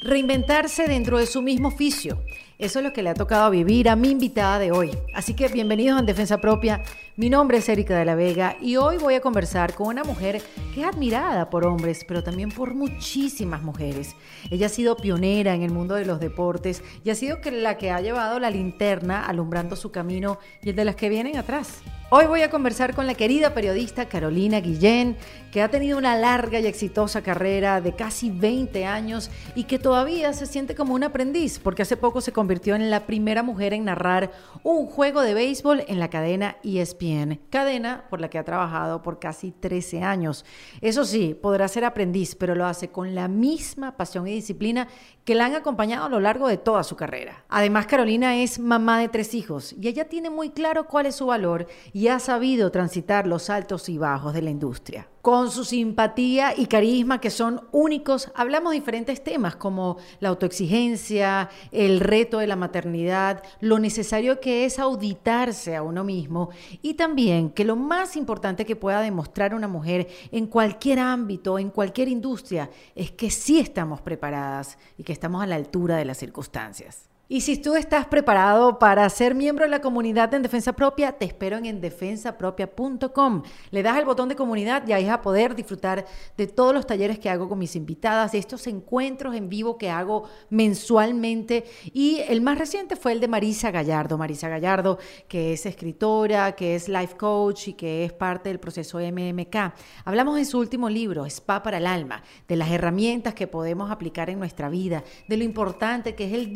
[0.00, 2.22] Reinventarse dentro de su mismo oficio.
[2.56, 4.96] Eso es lo que le ha tocado vivir a mi invitada de hoy.
[5.12, 6.84] Así que bienvenidos en Defensa Propia.
[7.16, 10.40] Mi nombre es Erika de la Vega y hoy voy a conversar con una mujer
[10.72, 14.14] que es admirada por hombres, pero también por muchísimas mujeres.
[14.50, 17.90] Ella ha sido pionera en el mundo de los deportes y ha sido la que
[17.90, 21.82] ha llevado la linterna alumbrando su camino y el de las que vienen atrás.
[22.10, 25.18] Hoy voy a conversar con la querida periodista Carolina Guillén,
[25.52, 30.32] que ha tenido una larga y exitosa carrera de casi 20 años y que todavía
[30.32, 33.84] se siente como un aprendiz, porque hace poco se convirtió en la primera mujer en
[33.84, 34.30] narrar
[34.62, 39.18] un juego de béisbol en la cadena ESPN, cadena por la que ha trabajado por
[39.18, 40.46] casi 13 años.
[40.80, 44.88] Eso sí, podrá ser aprendiz, pero lo hace con la misma pasión y disciplina
[45.26, 47.44] que la han acompañado a lo largo de toda su carrera.
[47.50, 51.26] Además, Carolina es mamá de tres hijos y ella tiene muy claro cuál es su
[51.26, 51.66] valor
[52.06, 55.08] ha sabido transitar los altos y bajos de la industria.
[55.20, 61.98] Con su simpatía y carisma que son únicos, hablamos diferentes temas como la autoexigencia, el
[61.98, 66.50] reto de la maternidad, lo necesario que es auditarse a uno mismo
[66.82, 71.70] y también que lo más importante que pueda demostrar una mujer en cualquier ámbito, en
[71.70, 76.18] cualquier industria, es que sí estamos preparadas y que estamos a la altura de las
[76.18, 77.08] circunstancias.
[77.30, 81.26] Y si tú estás preparado para ser miembro de la comunidad en Defensa Propia, te
[81.26, 83.42] espero en endefensapropia.com.
[83.70, 86.06] Le das el botón de comunidad y ahí vas a poder disfrutar
[86.38, 89.90] de todos los talleres que hago con mis invitadas, de estos encuentros en vivo que
[89.90, 91.66] hago mensualmente.
[91.92, 94.16] Y el más reciente fue el de Marisa Gallardo.
[94.16, 99.00] Marisa Gallardo, que es escritora, que es life coach y que es parte del proceso
[99.00, 99.74] MMK.
[100.06, 104.30] Hablamos de su último libro, Spa para el Alma, de las herramientas que podemos aplicar
[104.30, 106.54] en nuestra vida, de lo importante que es el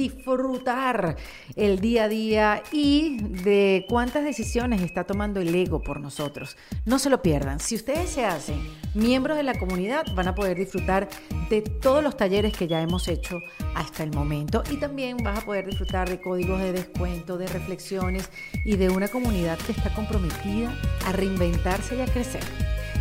[1.56, 6.56] el día a día y de cuántas decisiones está tomando el ego por nosotros.
[6.84, 7.60] No se lo pierdan.
[7.60, 8.60] Si ustedes se hacen
[8.94, 11.08] miembros de la comunidad, van a poder disfrutar
[11.50, 13.40] de todos los talleres que ya hemos hecho
[13.74, 18.30] hasta el momento y también vas a poder disfrutar de códigos de descuento, de reflexiones
[18.64, 20.74] y de una comunidad que está comprometida
[21.06, 22.42] a reinventarse y a crecer.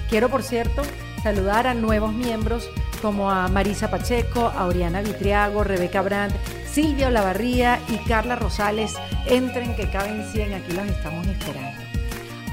[0.10, 0.82] Quiero, por cierto,
[1.24, 2.70] saludar a nuevos miembros
[3.02, 6.36] como a Marisa Pacheco, a Oriana Vitriago, Rebeca Brandt,
[6.72, 8.96] Silvia Olavarría y Carla Rosales.
[9.26, 11.82] Entren que caben 100, aquí los estamos esperando.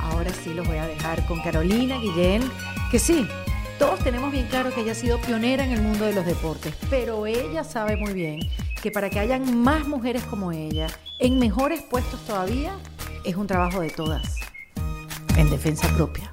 [0.01, 2.43] Ahora sí los voy a dejar con Carolina Guillén,
[2.91, 3.29] que sí,
[3.79, 6.75] todos tenemos bien claro que ella ha sido pionera en el mundo de los deportes,
[6.89, 8.41] pero ella sabe muy bien
[8.83, 10.89] que para que hayan más mujeres como ella,
[11.19, 12.77] en mejores puestos todavía,
[13.25, 14.37] es un trabajo de todas,
[15.37, 16.31] en defensa propia.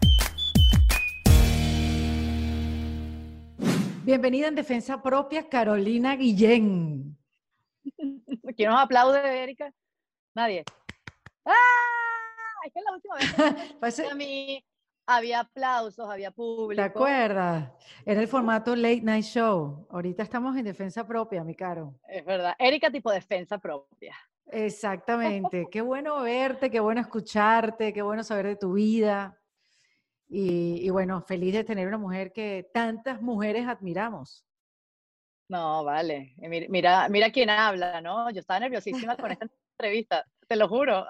[4.06, 7.18] Bienvenida en Defensa Propia, Carolina Guillén.
[8.56, 9.74] ¿Quién nos aplaude, Erika?
[10.36, 10.64] Nadie.
[11.44, 11.54] ¡Ah!
[12.68, 13.16] Es que la última
[13.82, 14.64] vez a mí
[15.08, 16.84] había aplausos, había público.
[16.84, 17.72] ¿Te acuerdas?
[18.06, 19.88] Era el formato Late Night Show.
[19.90, 21.96] Ahorita estamos en Defensa Propia, mi caro.
[22.08, 22.54] Es verdad.
[22.60, 24.16] Erika tipo Defensa Propia.
[24.52, 25.66] Exactamente.
[25.72, 29.36] qué bueno verte, qué bueno escucharte, qué bueno saber de tu vida.
[30.38, 34.46] Y, bueno, feliz de tener una mujer que tantas mujeres admiramos.
[35.47, 36.35] No, vale.
[36.38, 38.29] Mira, mira quién habla, ¿no?
[38.31, 39.47] Yo estaba nerviosísima con esta
[39.79, 41.07] entrevista, te lo juro.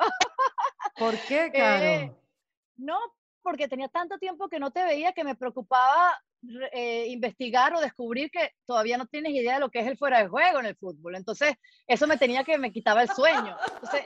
[0.99, 1.83] ¿Por qué, Caro?
[1.83, 2.15] Eh,
[2.77, 2.99] no,
[3.41, 6.13] porque tenía tanto tiempo que no te veía que me preocupaba
[6.71, 10.19] eh, investigar o descubrir que todavía no tienes idea de lo que es el fuera
[10.19, 11.15] de juego en el fútbol.
[11.15, 11.55] Entonces,
[11.87, 13.57] eso me tenía que me quitaba el sueño.
[13.73, 14.05] Entonces,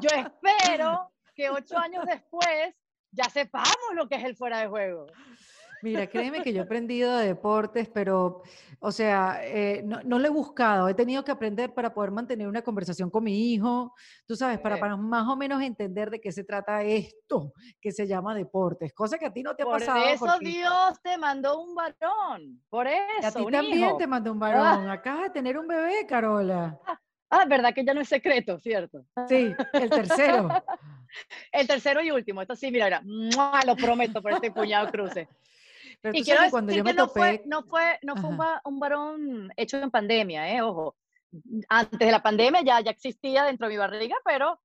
[0.00, 2.72] yo espero que ocho años después
[3.12, 5.06] ya sepamos lo que es el fuera de juego.
[5.82, 8.42] Mira, créeme que yo he aprendido de deportes, pero,
[8.80, 12.48] o sea, eh, no, no, lo he buscado, he tenido que aprender para poder mantener
[12.48, 13.94] una conversación con mi hijo,
[14.26, 18.06] tú sabes, para, para más o menos entender de qué se trata esto que se
[18.06, 20.00] llama deportes, cosa que a ti no te ha pasado.
[20.18, 23.26] Por eso Dios te mandó un varón, por eso.
[23.26, 26.78] a ti también te mandó un varón, acabas de tener un bebé, Carola.
[27.32, 29.06] Ah, verdad que ya no es secreto, ¿cierto?
[29.28, 30.48] Sí, el tercero.
[31.52, 32.42] el tercero y último.
[32.42, 33.02] Esto sí, mira,
[33.66, 35.28] lo prometo por este puñado cruce.
[36.12, 38.30] y quiero decir cuando yo me que no fue, no fue, no fue
[38.64, 40.62] un, varón hecho en pandemia, ¿eh?
[40.62, 40.96] Ojo.
[41.68, 44.60] Antes de la pandemia ya, ya existía dentro de mi barriga, pero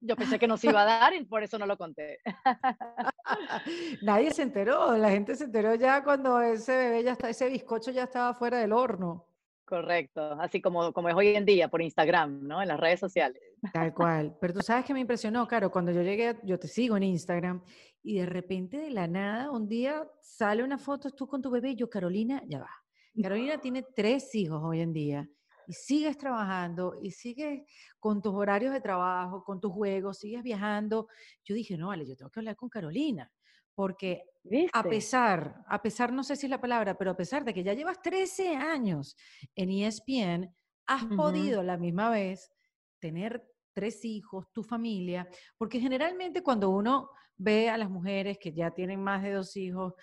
[0.00, 2.20] yo pensé que no se iba a dar y por eso no lo conté.
[4.02, 7.90] Nadie se enteró, la gente se enteró ya cuando ese bebé ya está, ese bizcocho
[7.90, 9.29] ya estaba fuera del horno.
[9.70, 12.60] Correcto, así como, como es hoy en día por Instagram, ¿no?
[12.60, 13.40] En las redes sociales.
[13.72, 14.36] Tal cual.
[14.40, 17.62] Pero tú sabes que me impresionó, claro, cuando yo llegué, yo te sigo en Instagram
[18.02, 21.70] y de repente de la nada, un día sale una foto tú con tu bebé
[21.70, 22.70] y yo, Carolina, ya va.
[23.22, 25.30] Carolina tiene tres hijos hoy en día
[25.68, 27.62] y sigues trabajando y sigues
[28.00, 31.06] con tus horarios de trabajo, con tus juegos, sigues viajando.
[31.44, 33.30] Yo dije, no, vale, yo tengo que hablar con Carolina
[33.76, 34.24] porque
[34.72, 37.62] a pesar, a pesar, no sé si es la palabra, pero a pesar de que
[37.62, 39.16] ya llevas 13 años
[39.54, 40.54] en ESPN,
[40.86, 42.50] has podido a la misma vez
[42.98, 48.70] tener tres hijos, tu familia, porque generalmente cuando uno ve a las mujeres que ya
[48.72, 49.94] tienen más de dos hijos,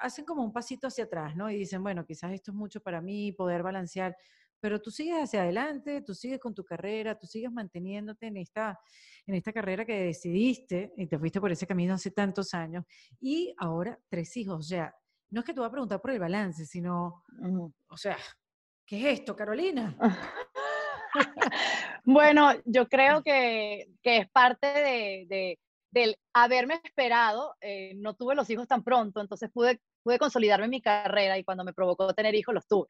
[0.00, 1.50] hacen como un pasito hacia atrás, ¿no?
[1.50, 4.16] Y dicen, bueno, quizás esto es mucho para mí, poder balancear,
[4.62, 8.78] pero tú sigues hacia adelante, tú sigues con tu carrera, tú sigues manteniéndote en esta,
[9.26, 12.84] en esta carrera que decidiste y te fuiste por ese camino hace tantos años,
[13.20, 14.94] y ahora tres hijos, o sea,
[15.30, 17.24] no es que te voy a preguntar por el balance, sino,
[17.88, 18.16] o sea,
[18.86, 19.98] ¿qué es esto, Carolina?
[22.04, 25.58] bueno, yo creo que, que es parte de, de,
[25.90, 27.54] del haberme esperado.
[27.60, 31.44] Eh, no tuve los hijos tan pronto, entonces pude, pude consolidarme en mi carrera y
[31.44, 32.88] cuando me provocó tener hijos los tuve.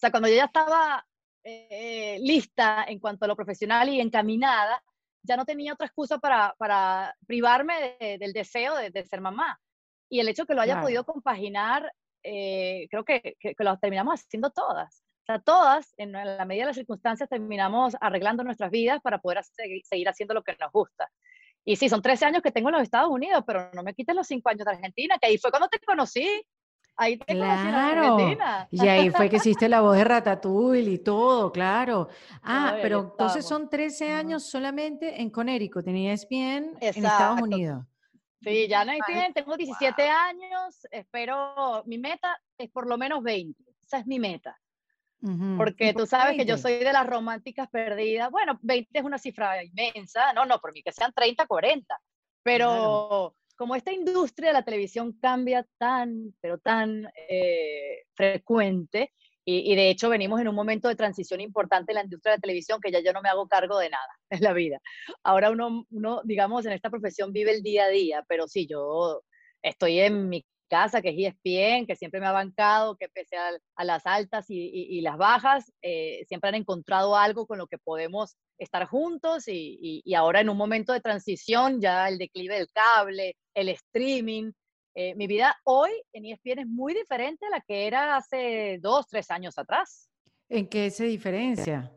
[0.00, 1.06] O sea, cuando yo ya estaba
[1.44, 4.82] eh, lista en cuanto a lo profesional y encaminada,
[5.22, 9.60] ya no tenía otra excusa para, para privarme del deseo de, de, ser mamá.
[10.08, 11.92] Y el hecho que lo haya podido compaginar,
[12.22, 15.04] eh, creo que, que, que, lo terminamos haciendo todas
[15.38, 20.34] todas, en la medida de las circunstancias, terminamos arreglando nuestras vidas para poder seguir haciendo
[20.34, 21.08] lo que nos gusta.
[21.64, 24.16] Y sí, son 13 años que tengo en los Estados Unidos, pero no me quiten
[24.16, 26.42] los 5 años de Argentina, que ahí fue cuando te conocí.
[27.00, 28.68] Ahí te Argentina.
[28.70, 32.08] Y ahí fue que hiciste la voz de Ratatouille y todo, claro.
[32.42, 37.84] Ah, pero entonces son 13 años solamente en Connecticut, tenías bien en Estados Unidos.
[38.42, 43.22] Sí, ya no hay bien, tengo 17 años, espero, mi meta es por lo menos
[43.22, 44.58] 20, esa es mi meta.
[45.56, 48.30] Porque tú sabes que yo soy de las románticas perdidas.
[48.30, 50.32] Bueno, 20 es una cifra inmensa.
[50.32, 52.00] No, no, por mí que sean 30, 40.
[52.42, 59.12] Pero como esta industria de la televisión cambia tan, pero tan eh, frecuente,
[59.44, 62.40] y, de hecho venimos en un momento de transición importante en la industria de la
[62.40, 64.80] televisión que ya yo no me hago cargo de nada en la vida.
[65.24, 69.20] Ahora uno, uno, digamos, en esta profesión vive el día a día, pero sí, yo
[69.60, 73.84] estoy en mi casa, que es ESPN, que siempre me ha bancado, que pese a,
[73.84, 78.86] las altas y, las bajas, eh, siempre han encontrado algo con lo que podemos estar
[78.86, 84.52] juntos y, ahora en un momento de transición, ya el declive del cable, el streaming,
[84.94, 89.06] eh, mi vida hoy en ESPN es muy diferente a la que era hace dos,
[89.08, 90.08] tres años atrás.
[90.48, 91.92] ¿En qué se diferencia?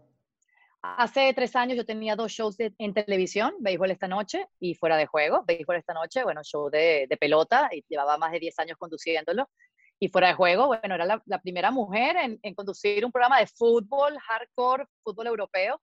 [0.85, 5.05] Hace tres años yo tenía dos shows en televisión, Béisbol esta noche y Fuera de
[5.05, 5.45] Juego.
[5.47, 9.49] Béisbol esta noche, bueno, show de, pelota y llevaba más de 10 años conduciéndolo.
[9.97, 14.17] Y Fuera de Juego, bueno, era la, primera mujer en, conducir un programa de fútbol,
[14.19, 15.79] hardcore, fútbol europeo.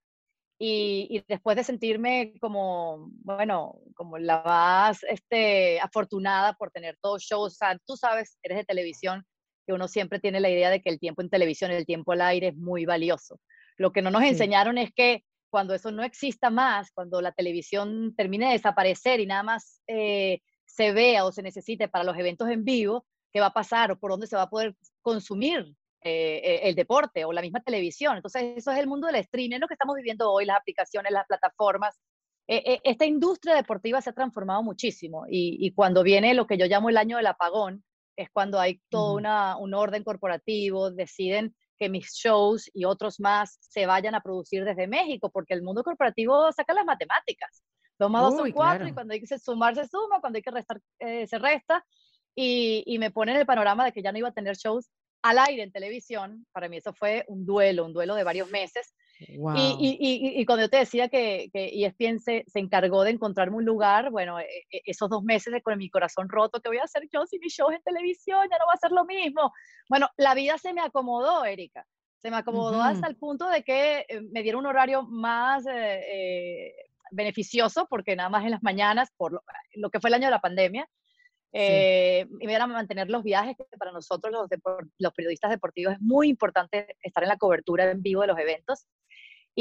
[0.58, 7.58] Y, después de sentirme como, bueno, como la más este, afortunada por tener todos shows,
[7.86, 9.24] tú sabes, eres de televisión,
[9.66, 12.20] que uno siempre tiene la idea de que el tiempo en televisión, el tiempo al
[12.20, 13.40] aire es muy valioso.
[13.80, 18.14] Lo que no nos enseñaron es que cuando eso no exista más, cuando la televisión
[18.14, 22.50] termine de desaparecer y nada más eh, se vea o se necesite para los eventos
[22.50, 25.60] en vivo, ¿qué va a pasar o por dónde se va a poder consumir
[26.02, 28.16] eh, eh, el deporte o la misma televisión?
[28.16, 31.26] Entonces, eso es el mundo del streaming, lo que estamos viviendo hoy, las aplicaciones, las
[31.26, 31.98] plataformas.
[32.46, 36.98] esta industria deportiva se ha transformado muchísimo y, cuando viene lo que yo llamo el
[36.98, 37.82] año del apagón,
[38.14, 43.86] es cuando hay todo un orden corporativo, deciden que mis shows y otros más se
[43.86, 47.64] vayan a producir desde México, porque el mundo corporativo saca las matemáticas.
[47.96, 50.78] Toma dos son cuatro y cuando hay que sumar se suma, cuando hay que restar
[50.98, 51.84] eh, se resta.
[52.34, 54.90] Y, y me pone en el panorama de que ya no iba a tener shows
[55.22, 56.46] al aire en televisión.
[56.52, 58.94] Para mí eso fue un duelo, un duelo de varios meses.
[59.28, 63.56] Y, y, y, cuando yo te decía que, que ESPN se, se, encargó de encontrarme
[63.56, 66.78] un lugar, bueno, e, e, esos dos meses de con mi corazón roto, que voy
[66.78, 68.48] a hacer yo si mi show es en televisión?
[68.50, 69.52] Ya no va a ser lo mismo.
[69.88, 71.86] Bueno, la vida se me acomodó, Erika.
[72.18, 75.72] Se me acomodó hasta el punto de que eh, me dieron un horario más eh,
[75.72, 76.74] eh,
[77.10, 79.42] beneficioso, porque nada más en las mañanas, por lo,
[79.74, 80.88] lo, que fue el año de la pandemia,
[81.52, 84.48] eh, y me iban a mantener los viajes, que para nosotros los,
[84.98, 88.86] los, periodistas deportivos es muy importante estar en la cobertura en vivo de los eventos.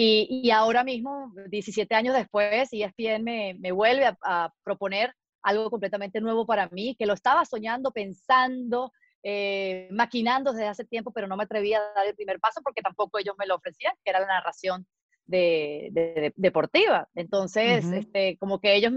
[0.01, 5.13] Y, y ahora mismo, 17 años después, ESPN me, me vuelve a, proponer
[5.44, 11.12] algo completamente nuevo para mí, que lo estaba soñando, pensando, eh, maquinando desde hace tiempo,
[11.12, 13.94] pero no me atrevía a dar el primer paso porque tampoco ellos me lo ofrecían,
[14.01, 14.88] que era la narración
[15.25, 17.10] de, de, deportiva.
[17.13, 18.94] Entonces, este, como que ellos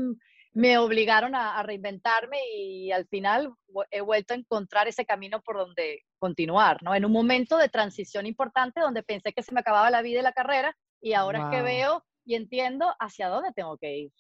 [0.52, 3.52] me obligaron a, reinventarme y al final
[3.90, 6.94] he vuelto a encontrar ese camino por donde continuar, ¿no?
[6.94, 10.22] En un momento de transición importante donde pensé que se me acababa la vida y
[10.22, 14.12] la carrera y ahora es que veo y entiendo hacia dónde tengo que ir.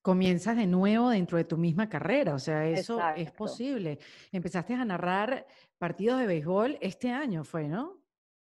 [0.00, 3.98] Comienzas de nuevo dentro de tu misma carrera, o sea, eso es posible.
[4.30, 5.46] Empezaste a narrar
[5.78, 8.00] partidos de béisbol este año, fue, ¿no?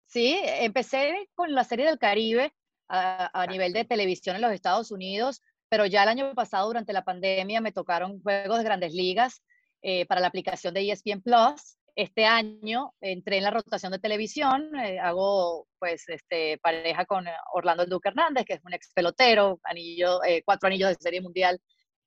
[0.06, 2.52] Sí, empecé con la Serie del Caribe
[2.88, 6.92] a, a nivel de televisión en los Estados Unidos pero ya el año pasado, durante
[6.92, 9.42] la pandemia, me tocaron juegos de grandes ligas
[9.82, 11.76] eh, para la aplicación de ESPN Plus.
[11.96, 17.24] Este año entré en la rotación de televisión, eh, hago pues este, pareja con
[17.54, 21.20] Orlando El Duque Hernández, que es un ex pelotero, anillo, eh, cuatro anillos de serie
[21.20, 21.58] mundial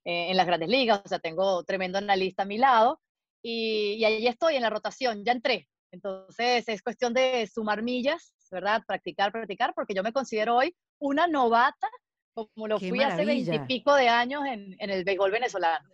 [0.02, 3.00] en las grandes ligas, o sea, tengo tremendo analista a mi lado,
[3.42, 5.68] y, y ahí estoy en la rotación, ya entré.
[5.92, 8.82] Entonces es cuestión de sumar millas, ¿verdad?
[8.86, 11.88] Practicar, practicar, porque yo me considero hoy una novata,
[12.32, 15.86] como lo fui hace veintipico de años en, en el béisbol venezolano.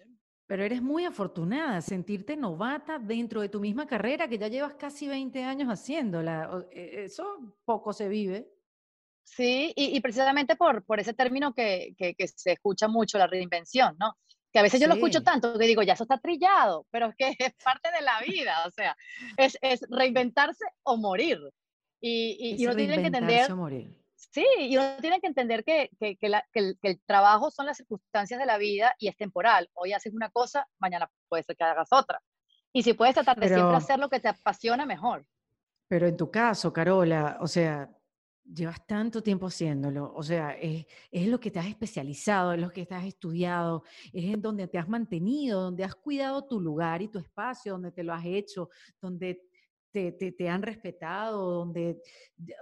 [0.46, 5.08] Pero eres muy afortunada, sentirte novata dentro de tu misma carrera que ya llevas casi
[5.08, 6.66] 20 años haciéndola.
[6.70, 8.48] E, eso poco se vive.
[9.24, 14.14] Sí, y, precisamente por, por ese término que, que, se escucha mucho, la reinvención, ¿no?
[14.52, 17.16] Que a veces yo lo escucho tanto que digo, ya eso está trillado, pero es
[17.16, 18.96] que es parte de la vida, o sea,
[19.36, 21.40] es, es reinventarse o morir.
[22.00, 23.50] Y, y, y uno tiene que entender...
[23.50, 24.05] O morir.
[24.30, 26.42] Sí, y uno tiene que entender que, que, que,
[26.82, 29.70] el, trabajo son las circunstancias de la vida y es temporal.
[29.74, 32.20] Hoy haces una cosa, mañana puede ser que hagas otra.
[32.72, 35.24] Y si puedes tratar de siempre hacer lo que te apasiona, mejor.
[35.88, 37.88] Pero en tu caso, Carola, o sea,
[38.44, 42.70] llevas tanto tiempo haciéndolo, o sea, es, es lo que te has especializado, es lo
[42.70, 47.02] que te has estudiado, es en donde te has mantenido, donde has cuidado tu lugar
[47.02, 48.68] y tu espacio, donde te lo has hecho,
[49.00, 49.42] donde
[49.96, 52.02] te, han respetado, donde,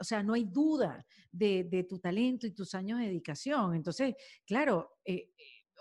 [0.01, 3.75] o sea, no hay duda de, tu talento y tus años de dedicación.
[3.75, 4.15] Entonces,
[4.47, 5.31] claro, eh,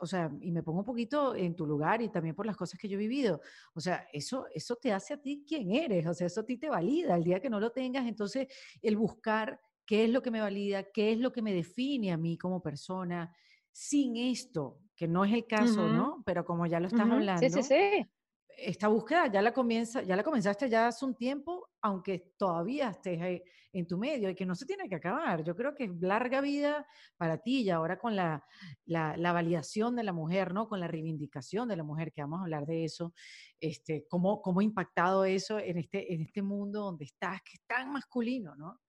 [0.01, 2.79] o sea, y me pongo un poquito en tu lugar y también por las cosas
[2.79, 3.41] que yo he vivido.
[3.73, 6.57] O sea, eso, eso te hace a ti quien eres, o sea, eso a ti
[6.57, 7.15] te valida.
[7.15, 8.47] El día que no lo tengas, entonces
[8.81, 12.17] el buscar qué es lo que me valida, qué es lo que me define a
[12.17, 13.33] mí como persona,
[13.71, 16.23] sin esto, que no es el caso, ¿no?
[16.25, 17.39] Pero como ya lo estás hablando.
[17.39, 18.09] Sí, sí, sí
[18.57, 23.41] esta búsqueda ya la, comienza, ya la comenzaste ya hace un tiempo, aunque todavía estés
[23.73, 25.43] en tu medio y que no se tiene que acabar.
[25.43, 28.45] Yo creo que es larga vida para ti y ahora con la,
[28.85, 30.67] la, validación de la mujer, ¿no?
[30.67, 33.13] Con la reivindicación de la mujer, que vamos a hablar de eso,
[33.59, 37.61] este, cómo, cómo ha impactado eso en este, en este mundo donde estás, que es
[37.65, 38.79] tan masculino, ¿no?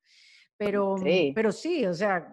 [0.56, 2.32] Pero sí, pero sí o sea,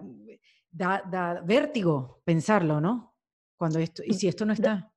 [0.70, 3.16] da, da vértigo pensarlo, ¿no?
[3.58, 4.91] Cuando esto, y si esto no está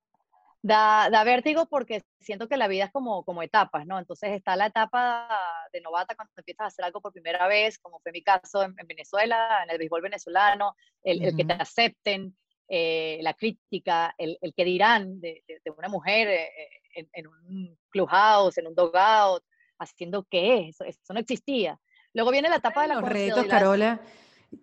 [0.65, 3.99] da, da vértigo porque siento que la vida es como, como etapas, ¿no?
[3.99, 5.29] Entonces está la etapa
[5.71, 8.73] de novata cuando empiezas a hacer algo por primera vez, como fue mi caso en,
[8.87, 12.35] Venezuela, en el béisbol venezolano, el, el que te acepten,
[12.67, 16.49] eh, la crítica, el, el, que dirán de, de, una mujer eh,
[16.95, 19.43] en, en, un clubhouse, en un dogout,
[19.77, 21.79] haciendo qué, eso, eso no existía.
[22.11, 24.01] Luego viene la etapa de la Los retos, Carola,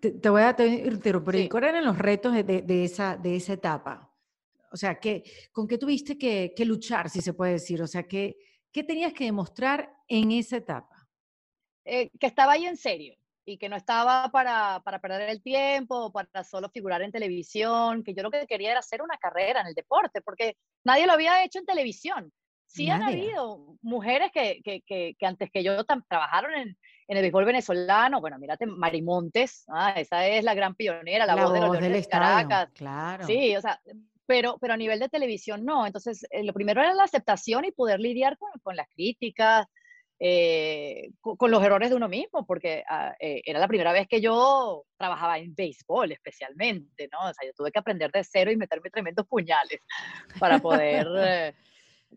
[0.01, 1.47] te, voy a interrumpir.
[1.47, 4.12] ¿Cuáles eran los retos de, de, esa, de esa etapa?
[4.73, 7.79] O sea, ¿qué, ¿con qué tuviste que, luchar, si se puede decir?
[7.83, 8.35] O sea, ¿qué,
[8.71, 11.07] qué tenías que demostrar en esa etapa?
[11.85, 13.15] Eh, que estaba ahí en serio
[13.45, 18.15] y que no estaba para, para, perder el tiempo, para solo figurar en televisión, que
[18.15, 21.43] yo lo que quería era hacer una carrera en el deporte, porque nadie lo había
[21.43, 22.33] hecho en televisión.
[22.65, 26.77] Sí han habido mujeres que, que, que, antes que yo trabajaron en,
[27.07, 31.53] en, el béisbol venezolano, bueno, mírate, Marimontes, ah, esa es la gran pionera, la, voz,
[31.53, 32.71] de los del Caracas.
[32.73, 33.27] Claro.
[33.27, 33.79] Sí, o sea,
[34.25, 35.85] pero, pero a nivel de televisión no.
[35.85, 39.67] Entonces, eh, lo primero era la aceptación y poder lidiar con, con las críticas,
[40.19, 44.21] eh, con, los errores de uno mismo, porque ah, eh, era la primera vez que
[44.21, 47.29] yo trabajaba en béisbol especialmente, ¿no?
[47.29, 49.81] O sea, yo tuve que aprender de cero y meterme tremendos puñales
[50.39, 51.53] para poder,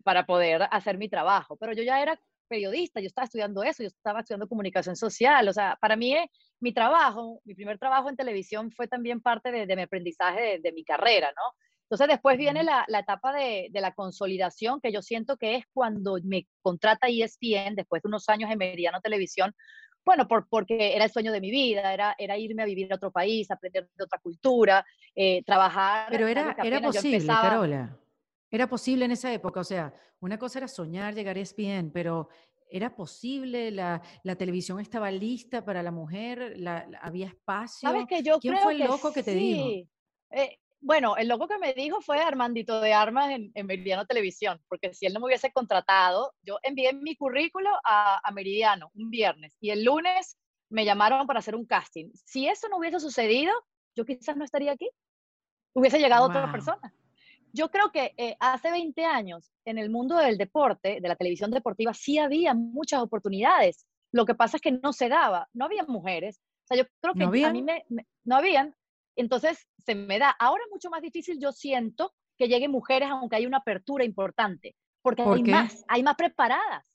[0.03, 1.57] para poder hacer mi trabajo.
[1.57, 5.53] Pero yo ya era periodista, yo estaba estudiando eso, yo estaba estudiando comunicación social, o
[5.53, 6.15] sea, para mí
[6.61, 10.59] mi trabajo, mi primer trabajo en televisión fue también parte de, de mi aprendizaje de,
[10.59, 11.66] de mi carrera, ¿no?
[11.89, 16.45] Entonces después viene la, etapa de, la consolidación, que yo siento que es cuando me
[16.61, 19.55] contrata ESPN, después de unos años en Meridiano Televisión,
[20.03, 22.95] bueno, por, porque era el sueño de mi vida, era, era irme a vivir a
[22.95, 26.07] otro país, aprender de otra cultura, eh, trabajar.
[26.09, 27.97] Pero era, era posible, Carola.
[28.51, 32.27] Era posible en esa época, o sea, una cosa era soñar llegar a ESPN, pero
[32.69, 33.71] ¿Era posible?
[33.71, 36.55] La, la, televisión estaba lista para la mujer?
[36.57, 37.87] La, ¿Había espacio?
[37.87, 39.89] ¿Sabes que yo ¿Quién fue el loco que, te dijo?
[40.31, 44.93] Eh, bueno, el loco que me dijo fue Armandito de Armas en, Meridiano Televisión, porque
[44.93, 49.71] si él no me hubiese contratado, yo envié mi currículo a, Meridiano un viernes y
[49.71, 50.37] el lunes
[50.69, 52.11] me llamaron para hacer un casting.
[52.25, 53.53] Si eso no hubiese sucedido,
[53.95, 54.89] yo quizás no estaría aquí.
[55.73, 56.93] Hubiese llegado otra persona.
[57.53, 61.49] Yo creo que eh, hace 20 años en el mundo del deporte, de la televisión
[61.51, 63.85] deportiva, sí había muchas oportunidades.
[64.11, 66.39] Lo que pasa es que no se daba, no había mujeres.
[66.65, 67.83] O sea, yo creo que a mí me,
[68.25, 68.75] no habían,
[69.21, 70.29] entonces, se me da.
[70.39, 74.75] Ahora es mucho más difícil, yo siento, que lleguen mujeres, aunque hay una apertura importante,
[75.01, 76.85] porque hay más, hay más preparadas,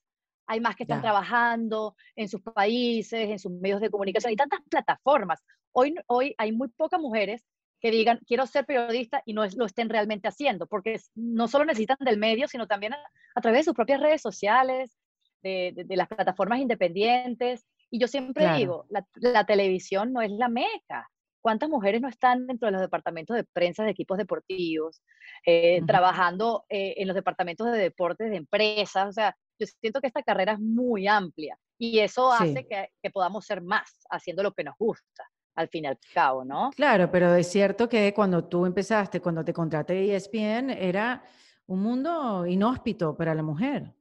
[0.46, 4.60] hay más que están trabajando en sus países, en sus medios de comunicación, hay tantas
[4.70, 5.42] plataformas.
[5.72, 7.44] Hoy, hoy hay muy pocas mujeres
[7.82, 11.96] que digan, quiero ser periodista y no lo estén realmente haciendo, porque no solo necesitan
[12.00, 14.96] del medio, sino también a, través de sus propias redes sociales,
[15.42, 17.66] de, las plataformas independientes.
[17.90, 18.86] Y yo siempre digo,
[19.16, 21.10] la, televisión no es la meca.
[21.42, 25.02] ¿Cuántas mujeres no están dentro de los departamentos de prensa de equipos deportivos,
[25.44, 29.08] eh, trabajando eh, en los departamentos de deportes de empresas?
[29.08, 33.10] O sea, yo siento que esta carrera es muy amplia y eso hace que, que
[33.10, 36.70] podamos ser más haciendo lo que nos gusta al fin y al cabo, ¿no?
[36.74, 41.22] Claro, pero es cierto que cuando tú empezaste, cuando te contraté ESPN, era
[41.66, 43.92] un mundo inhóspito para la mujer.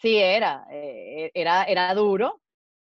[0.00, 2.40] Sí, era, eh, era, era duro,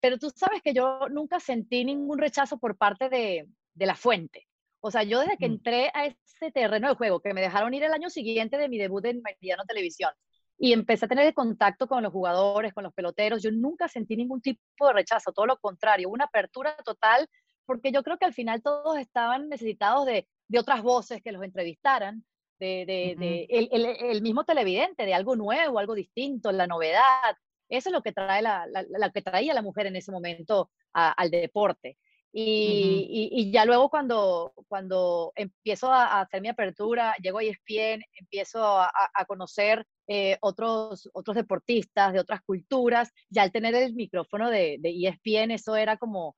[0.00, 4.46] pero tú sabes que yo nunca sentí ningún rechazo por parte de, de la fuente.
[4.80, 7.82] O sea, yo desde que entré a ese terreno de juego, que me dejaron ir
[7.82, 10.10] el año siguiente de mi debut en Meridiano Televisión,
[10.56, 14.40] y empecé a tener contacto con los jugadores, con los peloteros, yo nunca sentí ningún
[14.40, 17.28] tipo de rechazo, todo lo contrario, una apertura total
[17.66, 21.42] porque yo creo que al final todos estaban necesitados de, de otras voces que los
[21.42, 22.24] entrevistaran,
[22.58, 27.36] de, de, el, el, el, mismo televidente, de algo nuevo, algo distinto, la novedad.
[27.68, 31.30] Eso es lo que, trae la, la, que traía la mujer en ese momento al
[31.30, 31.98] deporte.
[32.36, 38.60] Y, y, ya luego cuando, cuando empiezo a, hacer mi apertura, llego a ESPN, empiezo
[38.60, 38.90] a,
[39.28, 44.90] conocer eh, otros, otros deportistas de otras culturas, ya al tener el micrófono de, de
[44.90, 46.34] ESPN, eso era como,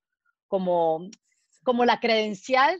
[0.47, 1.09] como,
[1.63, 2.79] como la credencial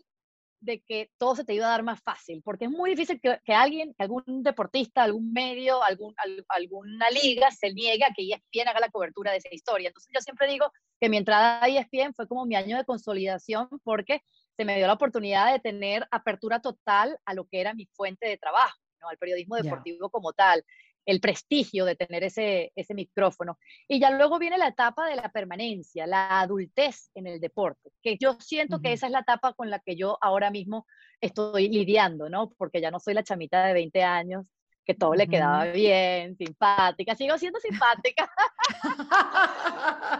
[0.60, 3.40] de que todo se te iba a dar más fácil, porque es muy difícil que,
[3.44, 6.16] que alguien, que algún deportista, algún medio, algún,
[6.50, 9.90] alguna liga se niegue a que ESPN haga la cobertura de esa historia.
[9.90, 13.68] Entonces yo siempre digo que mi entrada a ESPN fue como mi año de consolidación
[13.84, 14.22] porque
[14.56, 18.28] se me dio la oportunidad de tener apertura total a lo que era mi fuente
[18.28, 19.10] de trabajo, ¿no?
[19.10, 20.64] al periodismo deportivo como tal
[21.08, 23.58] el prestigio de tener ese, ese micrófono.
[23.88, 28.18] Y ya luego viene la etapa de la permanencia, la adultez en el deporte, que
[28.20, 30.86] yo siento que esa es la etapa con la que yo ahora mismo
[31.22, 32.52] estoy lidiando, ¿no?
[32.58, 34.52] Porque ya no soy la chamita de 20 años,
[34.86, 38.30] que todo le quedaba bien, simpática, sigo siendo simpática,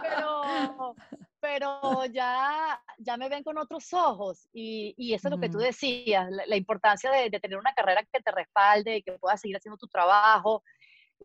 [0.02, 0.94] pero,
[1.40, 5.56] pero ya, ya me ven con otros ojos y, y eso es lo que tú
[5.56, 9.56] decías, la, importancia de, de, tener una carrera que te respalde y que puedas seguir
[9.56, 10.62] haciendo tu trabajo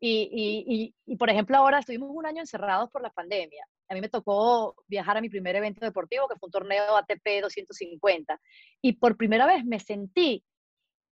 [0.06, 3.66] y, y, y, por ejemplo, ahora estuvimos un año encerrados por la pandemia.
[3.88, 7.42] A mí me tocó viajar a mi primer evento deportivo, que fue un torneo ATP
[7.42, 8.38] 250.
[8.82, 10.44] Y por primera vez me sentí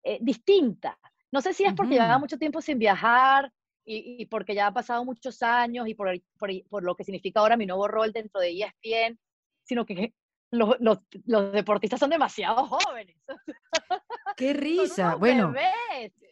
[0.02, 0.98] eh, distinta.
[1.30, 3.52] No sé si es porque llevaba mucho tiempo sin viajar
[3.84, 7.38] y, y, porque ya ha pasado muchos años y por, por, por, lo que significa
[7.38, 9.20] ahora mi nuevo rol dentro de ESPN,
[9.62, 10.14] sino que
[10.50, 13.16] los, los, los deportistas son demasiado jóvenes.
[14.36, 15.14] ¡Qué risa!
[15.16, 15.52] Bueno,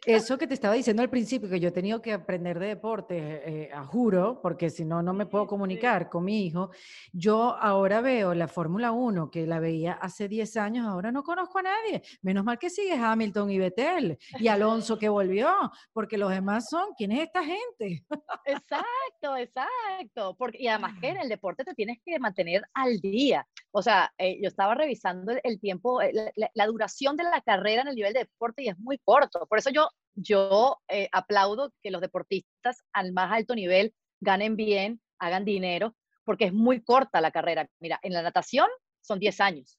[0.06, 3.16] eso que te estaba diciendo al principio, que yo he tenido que aprender de deporte,
[3.18, 6.70] eh, a juro, porque si no, no me puedo comunicar con mi hijo.
[7.12, 11.58] Yo ahora veo la Fórmula 1, que la veía hace 10 años, ahora no conozco
[11.58, 12.02] a nadie.
[12.22, 15.50] Menos mal que sigue Hamilton y Vettel y Alonso que volvió,
[15.92, 18.04] porque los demás son, ¿quién es esta gente?
[18.46, 20.34] Exacto, exacto.
[20.38, 23.46] Porque, y además que en el deporte te tienes que mantener al día.
[23.70, 26.12] O sea, eh, yo estaba revisando el, tiempo, eh,
[26.54, 29.46] la, duración de la carrera en el nivel de deporte y es muy corto.
[29.46, 35.00] Por eso yo, yo eh, aplaudo que los deportistas al más alto nivel ganen bien,
[35.18, 37.68] hagan dinero, porque es muy corta la carrera.
[37.80, 38.68] Mira, en la natación
[39.00, 39.78] son 10 años.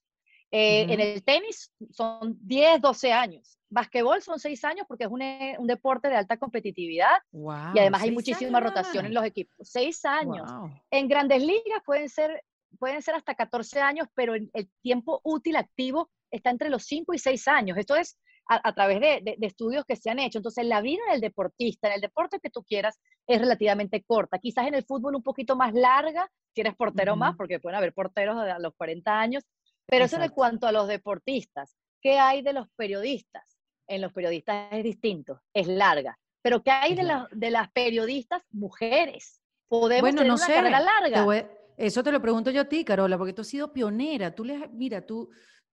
[0.51, 3.59] En el tenis son 10, 12 años.
[3.69, 5.21] Basquetbol son 6 años porque es un,
[5.59, 9.55] un, deporte de alta competitividad y además hay muchísima rotación en los equipos.
[9.61, 10.51] 6 años.
[10.89, 12.43] En grandes ligas pueden ser
[12.77, 17.19] pueden ser hasta 14 años, pero el, tiempo útil activo está entre los 5 y
[17.19, 17.77] 6 años.
[17.77, 18.17] Esto es
[18.49, 20.39] a, través de, estudios que se han hecho.
[20.39, 24.39] Entonces, la vida del deportista, en el deporte que tú quieras, es relativamente corta.
[24.39, 27.93] Quizás en el fútbol un poquito más larga, si eres portero más, porque pueden haber
[27.93, 29.43] porteros a los 40 años,
[29.85, 31.75] pero eso en cuanto a los deportistas.
[32.01, 33.57] ¿Qué hay de los periodistas?
[33.87, 36.17] En los periodistas es distinto, es larga.
[36.41, 39.41] Pero ¿qué hay de, de las periodistas mujeres?
[39.67, 41.49] Podemos tener una carrera larga.
[41.77, 44.35] Eso te lo pregunto yo a ti, Carola, porque tú has sido pionera.
[44.35, 45.29] Tú les, mira, tú,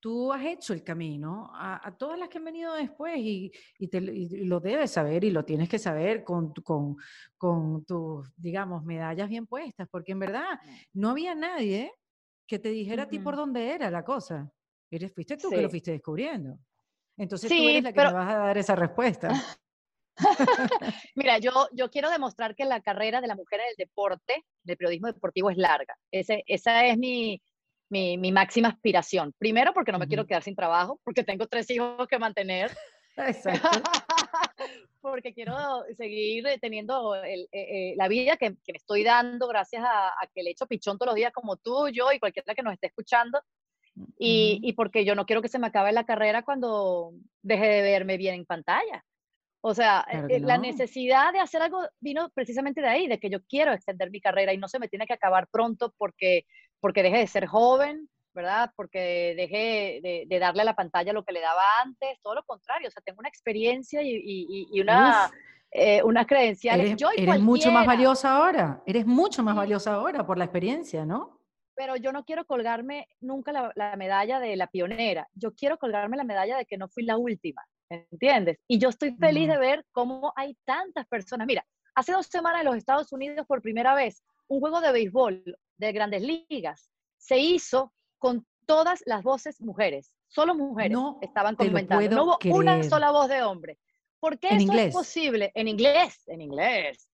[0.07, 4.01] tú has hecho el camino a, todas las que han venido después y, y, te,
[4.01, 6.97] lo debes saber y lo tienes que saber con, con,
[7.37, 10.61] con tus, digamos, medallas bien puestas, porque en verdad
[10.93, 11.93] no había nadie
[12.47, 14.49] que te dijera a ti por dónde era la cosa.
[14.93, 16.57] Eres, fuiste tú que lo fuiste descubriendo.
[17.17, 19.33] Entonces tú eres la que me vas a dar esa respuesta.
[21.17, 24.77] Mira, yo, yo quiero demostrar que la carrera de la mujer en el deporte, del
[24.77, 25.99] periodismo deportivo, es larga.
[26.13, 27.43] Ese, esa es mi,
[27.89, 29.33] mi, mi, máxima aspiración.
[29.39, 32.71] Primero, porque no me quiero quedar sin trabajo, porque tengo tres hijos que mantener.
[33.17, 33.69] Exacto.
[35.01, 39.85] porque quiero seguir teniendo el, eh, eh, la vida que, que, me estoy dando gracias
[39.85, 42.63] a, a, que le echo pichón todos los días como tú, yo y cualquiera que
[42.63, 43.41] nos esté escuchando.
[44.19, 47.83] Y, y porque yo no quiero que se me acabe la carrera cuando deje de
[47.83, 49.03] verme bien en pantalla.
[49.69, 53.43] O sea, eh, la necesidad de hacer algo vino precisamente de ahí, de que yo
[53.47, 56.47] quiero extender mi carrera y no se me tiene que acabar pronto porque,
[56.87, 58.71] porque deje de ser joven, ¿verdad?
[58.77, 62.87] Porque dejé de, darle a la pantalla lo que le daba antes, todo lo contrario,
[62.87, 65.29] o sea, tengo una experiencia y, una,
[65.73, 66.93] eh, unas credenciales.
[66.93, 71.41] Eres, eres mucho más valiosa ahora, eres mucho más valiosa ahora por la experiencia, ¿no?
[71.75, 76.17] Pero yo no quiero colgarme nunca la, la medalla de la pionera, yo quiero colgarme
[76.17, 77.65] la medalla de que no fui la última.
[77.89, 78.59] ¿entiendes?
[78.69, 81.49] Y yo estoy feliz de ver cómo hay tantas personas.
[81.49, 85.59] Mira, hace dos semanas en los Estados Unidos por primera vez un juego de béisbol
[85.79, 92.25] de grandes ligas se hizo con todas las voces mujeres, solo mujeres estaban comentando, no
[92.25, 93.79] hubo una sola voz de hombre.
[94.19, 95.53] ¿Por qué eso es posible?
[95.55, 97.09] En inglés, en inglés.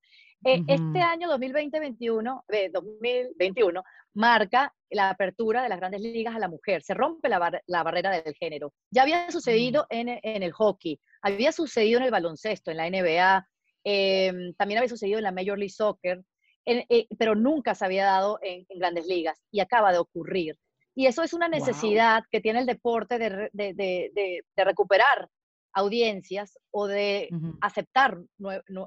[0.44, 3.82] Eh, este año 2020-21, 2021,
[4.14, 7.38] marca la apertura de las grandes ligas a la mujer, se rompe la,
[7.84, 8.72] barrera del género.
[8.90, 13.46] Ya había sucedido en, el hockey, había sucedido en el baloncesto, en la NBA,
[13.84, 16.20] em, también había sucedido en la Major League Soccer,
[16.64, 20.56] eh, pero nunca se había dado en, grandes ligas y acaba de ocurrir.
[20.94, 25.28] Y eso es una necesidad que tiene el deporte de, recuperar
[25.74, 27.30] audiencias o de
[27.62, 28.18] aceptar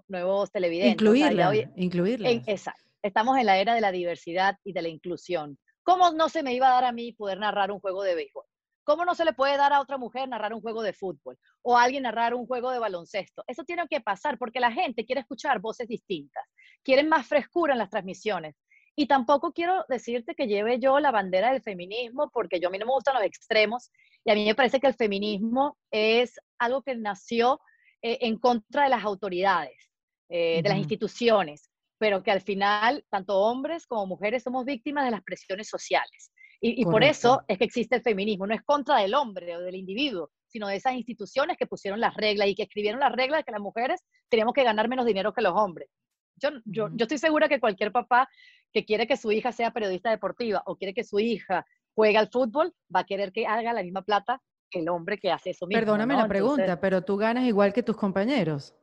[0.08, 1.02] nuevos televidentes.
[1.02, 2.30] Incluirla, incluirla.
[2.30, 2.84] exacto.
[3.02, 5.58] Estamos en la era de la diversidad y de la inclusión.
[5.84, 8.46] ¿Cómo no se me iba a dar a mí poder narrar un juego de béisbol?
[8.84, 11.76] ¿Cómo no se le puede dar a otra mujer narrar un juego de fútbol o
[11.76, 13.44] a alguien narrar un juego de baloncesto?
[13.48, 16.44] Eso tiene que pasar porque la gente quiere escuchar voces distintas,
[16.86, 18.56] quieren más frescura en las transmisiones.
[18.96, 22.78] Y tampoco quiero decirte que lleve yo la bandera del feminismo porque yo a mí
[22.78, 23.92] no me gustan los extremos
[24.24, 27.60] y a mí me parece que el feminismo es algo que nació
[28.02, 29.92] eh, en contra de las autoridades,
[30.30, 35.12] eh, de las instituciones pero que al final tanto hombres como mujeres somos víctimas de
[35.12, 36.32] las presiones sociales.
[36.62, 39.76] Y, por eso es que existe el feminismo, no es contra del hombre o del
[39.76, 43.44] individuo, sino de esas instituciones que pusieron las reglas y que escribieron las reglas de
[43.44, 45.90] que las mujeres teníamos que ganar menos dinero que los hombres.
[46.36, 48.30] Yo, yo, yo estoy segura que cualquier papá
[48.72, 52.30] que quiere que su hija sea periodista deportiva o quiere que su hija juegue al
[52.30, 55.66] fútbol, va a querer que haga la misma plata que el hombre que hace eso
[55.66, 55.80] mismo.
[55.80, 58.76] Perdóname la pregunta, pero tú ganas igual que tus compañeros.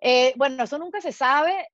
[0.00, 1.68] Eh, bueno, eso nunca se sabe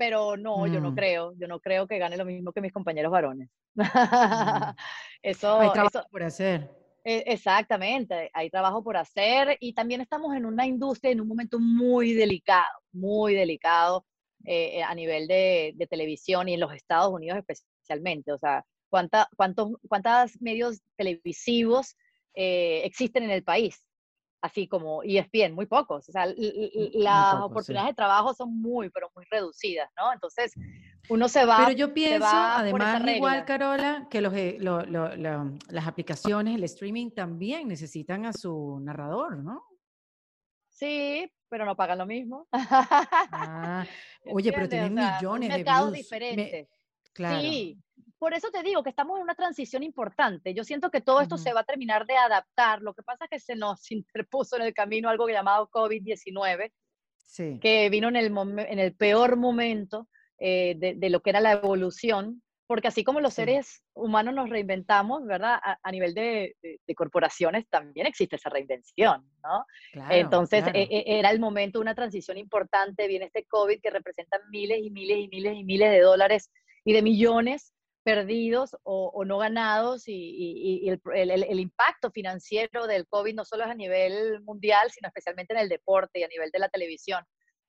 [0.00, 0.94] pero no, yo no mm.
[0.94, 3.50] creo, yo no creo que gane lo mismo que mis compañeros varones.
[3.74, 3.82] Mm.
[5.22, 6.70] eso, hay trabajo por hacer.
[7.04, 11.58] E, exactamente, hay trabajo por hacer y también estamos en una industria en un momento
[11.60, 14.06] muy delicado, muy delicado
[14.44, 18.32] eh, eh, a nivel de, televisión y en los Estados Unidos especialmente.
[18.32, 21.96] O sea, ¿cuánta, cuántos, ¿cuántos medios televisivos
[22.34, 23.84] eh, existen en el país?
[24.42, 26.08] así como ESPN, muy pocos.
[26.08, 30.12] O sea, las oportunidades de trabajo son muy, pero muy reducidas, ¿no?
[30.12, 30.54] Entonces,
[31.08, 31.58] uno se va.
[31.58, 38.26] Pero yo pienso, además, igual, Carola, que los, eh, las aplicaciones, el streaming también necesitan
[38.26, 39.62] a su narrador, ¿no?
[40.68, 42.48] Sí, pero no pagan lo mismo.
[42.52, 43.84] Ah,
[44.24, 45.92] oye, pero tienen millones de views.
[45.92, 46.68] diferentes.
[47.12, 47.40] claro.
[47.40, 47.78] Sí,
[48.20, 50.52] por eso te digo que estamos en una transición importante.
[50.52, 52.82] Yo siento que todo esto se va a terminar de adaptar.
[52.82, 56.70] Lo que pasa es que se nos interpuso en el camino algo llamado COVID-19,
[57.60, 60.08] que vino en el, en el peor momento
[60.38, 65.26] eh, de, lo que era la evolución, porque así como los seres humanos nos reinventamos,
[65.26, 65.58] ¿verdad?
[65.60, 66.54] A, nivel de,
[66.94, 69.66] corporaciones también existe esa reinvención, ¿no?
[70.08, 73.08] Entonces e, e, era el momento de una transición importante.
[73.08, 76.48] Viene este COVID que representa miles y miles y miles y miles de dólares
[76.84, 77.72] y de millones
[78.04, 84.42] perdidos o, no ganados y, el, impacto financiero del COVID no solo es a nivel
[84.42, 87.24] mundial, sino especialmente en el deporte y a nivel de la televisión.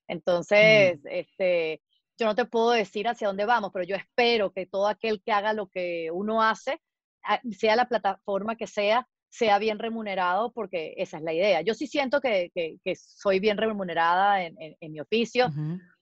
[0.07, 1.81] Entonces, este,
[2.21, 5.31] yo no te puedo decir hacia dónde vamos, pero yo espero que todo aquel que
[5.31, 6.79] haga lo que uno hace,
[7.23, 11.61] ah, sea la plataforma que sea, sea bien remunerado, porque esa es la idea.
[11.61, 12.51] Yo sí siento que,
[12.95, 14.55] soy bien remunerada en,
[14.91, 15.49] mi oficio,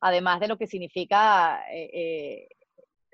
[0.01, 2.47] además de lo que significa eh, eh,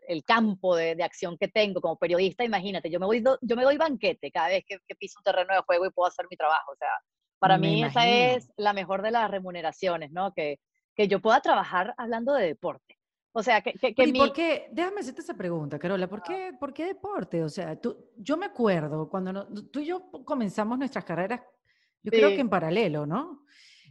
[0.07, 3.77] el campo de, acción que tengo como periodista, imagínate, yo me, voy, yo me doy
[3.77, 6.71] banquete cada vez que, piso un terreno de juego y puedo hacer mi trabajo.
[6.71, 6.89] O sea,
[7.37, 10.33] para mí esa es la mejor de las remuneraciones, ¿no?
[10.33, 10.59] Que,
[10.95, 12.94] que yo pueda trabajar hablando de deporte.
[13.37, 14.69] O sea, que, que, ¿Y por qué?
[14.71, 16.07] Déjame hacerte esa pregunta, Carola.
[16.07, 17.43] ¿Por qué, ¿por qué deporte?
[17.43, 21.41] O sea, tú, yo me acuerdo cuando tú y yo comenzamos nuestras carreras,
[22.01, 23.43] yo creo que en paralelo, ¿no?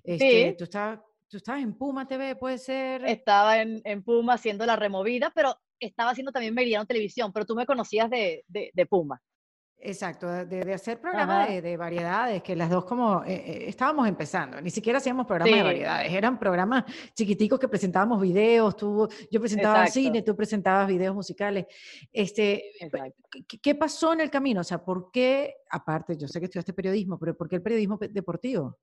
[0.03, 0.57] Este, sí.
[0.57, 3.05] Tú estabas tú estabas en Puma TV, puede ser.
[3.05, 7.55] Estaba en, en, Puma haciendo la removida, pero estaba haciendo también Meridiano Televisión, pero tú
[7.55, 9.21] me conocías de, de, Puma.
[9.79, 14.71] Exacto, de, hacer programas de, variedades, que las dos como eh, eh, estábamos empezando, ni
[14.71, 16.85] siquiera hacíamos programas de variedades, eran programas
[17.15, 21.67] chiquiticos que presentábamos videos, tú, yo presentaba cine, tú presentabas videos musicales.
[22.11, 22.73] Este,
[23.47, 24.63] ¿qué, ¿Qué pasó en el camino?
[24.63, 27.99] O sea, ¿por qué, aparte, yo sé que estudiaste periodismo, pero ¿por qué el periodismo
[27.99, 28.79] deportivo?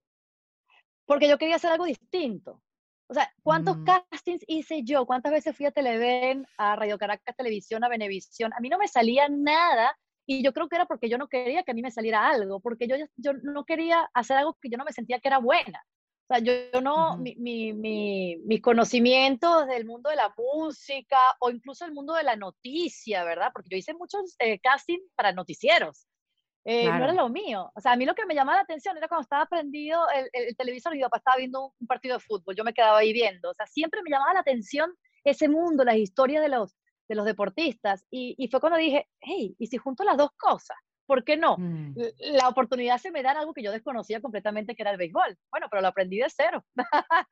[1.12, 2.62] porque yo quería hacer algo distinto.
[3.08, 3.84] O sea, ¿cuántos mm.
[3.84, 5.06] castings hice yo?
[5.06, 8.54] ¿Cuántas veces fui a Televen, a Radio Caracas Televisión, a Venevisión?
[8.54, 9.94] A mí no me salía nada
[10.32, 12.60] y yo creo que era porque yo no quería que a mí me saliera algo,
[12.62, 15.84] porque yo, yo no quería hacer algo que yo no me sentía que era buena.
[16.30, 21.84] O sea, yo, no, mi, mi, mis conocimientos del mundo de la música o incluso
[21.84, 23.52] el mundo de la noticia, ¿verdad?
[23.52, 26.08] Porque yo hice muchos eh, castings para noticieros.
[26.64, 27.70] Eh, no era lo mío.
[27.76, 30.30] O sea, a mí lo que me llamaba la atención era cuando estaba prendido el,
[30.32, 33.12] el, televisor y mi papá estaba viendo un, partido de fútbol, yo me quedaba ahí
[33.12, 33.50] viendo.
[33.50, 34.94] O sea, siempre me llamaba la atención
[35.26, 36.78] ese mundo, las historias de los,
[37.12, 38.06] de los deportistas.
[38.10, 40.78] Y, y fue cuando dije, hey, ¿y si junto las dos cosas?
[41.06, 41.58] ¿Por qué no?
[41.58, 41.94] Mm.
[42.38, 45.38] La oportunidad se me da en algo que yo desconocía completamente, que era el béisbol.
[45.52, 46.64] Bueno, pero lo aprendí de cero.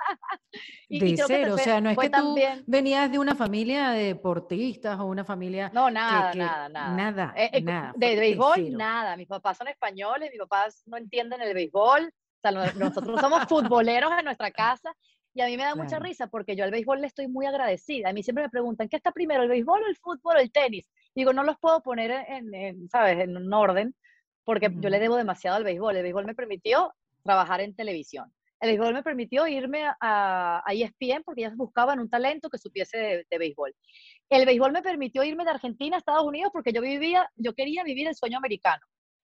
[0.90, 2.36] de cero, o sea, no es que tú
[2.68, 5.72] venías de una familia de deportistas o una familia...
[5.74, 6.94] No, nada, nada, nada.
[6.94, 7.94] Nada, eh, eh, nada.
[7.96, 9.16] De, béisbol, nada.
[9.16, 12.04] Mis papás son españoles, mis papás no entienden el béisbol.
[12.06, 14.94] O sea, nosotros somos futboleros en nuestra casa
[15.34, 18.10] y a mí me da mucha risa porque yo al béisbol le estoy muy agradecida.
[18.10, 20.52] A mí siempre me preguntan, ¿qué está primero, el béisbol o el fútbol o el
[20.52, 20.90] tenis?
[21.14, 23.96] Digo, no los puedo poner en, ¿sabes?, en un orden
[24.44, 25.96] porque yo le debo demasiado al béisbol.
[25.96, 28.34] El béisbol me permitió trabajar en televisión.
[28.60, 32.98] El béisbol me permitió irme a, a ESPN porque ellas buscaban un talento que supiese
[32.98, 33.74] de, de, béisbol.
[34.30, 37.84] El béisbol me permitió irme de Argentina a Estados Unidos porque yo vivía, yo quería
[37.84, 38.82] vivir el sueño americano.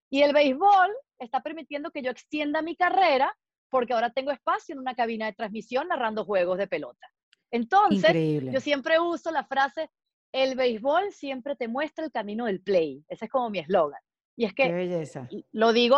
[0.10, 3.36] Y el béisbol está permitiendo que yo extienda mi carrera
[3.76, 7.12] porque ahora tengo espacio en una cabina de transmisión narrando juegos de pelota.
[7.52, 9.90] Entonces, yo siempre uso la frase,
[10.32, 13.04] el béisbol siempre te muestra el camino del play.
[13.10, 14.00] Ese es como mi eslogan.
[14.38, 15.06] Y es que
[15.52, 15.98] lo digo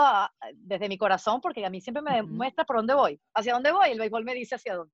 [0.56, 3.22] desde mi corazón porque a mí siempre me muestra por dónde voy.
[3.36, 4.94] Hacia dónde voy, el béisbol me dice hacia dónde.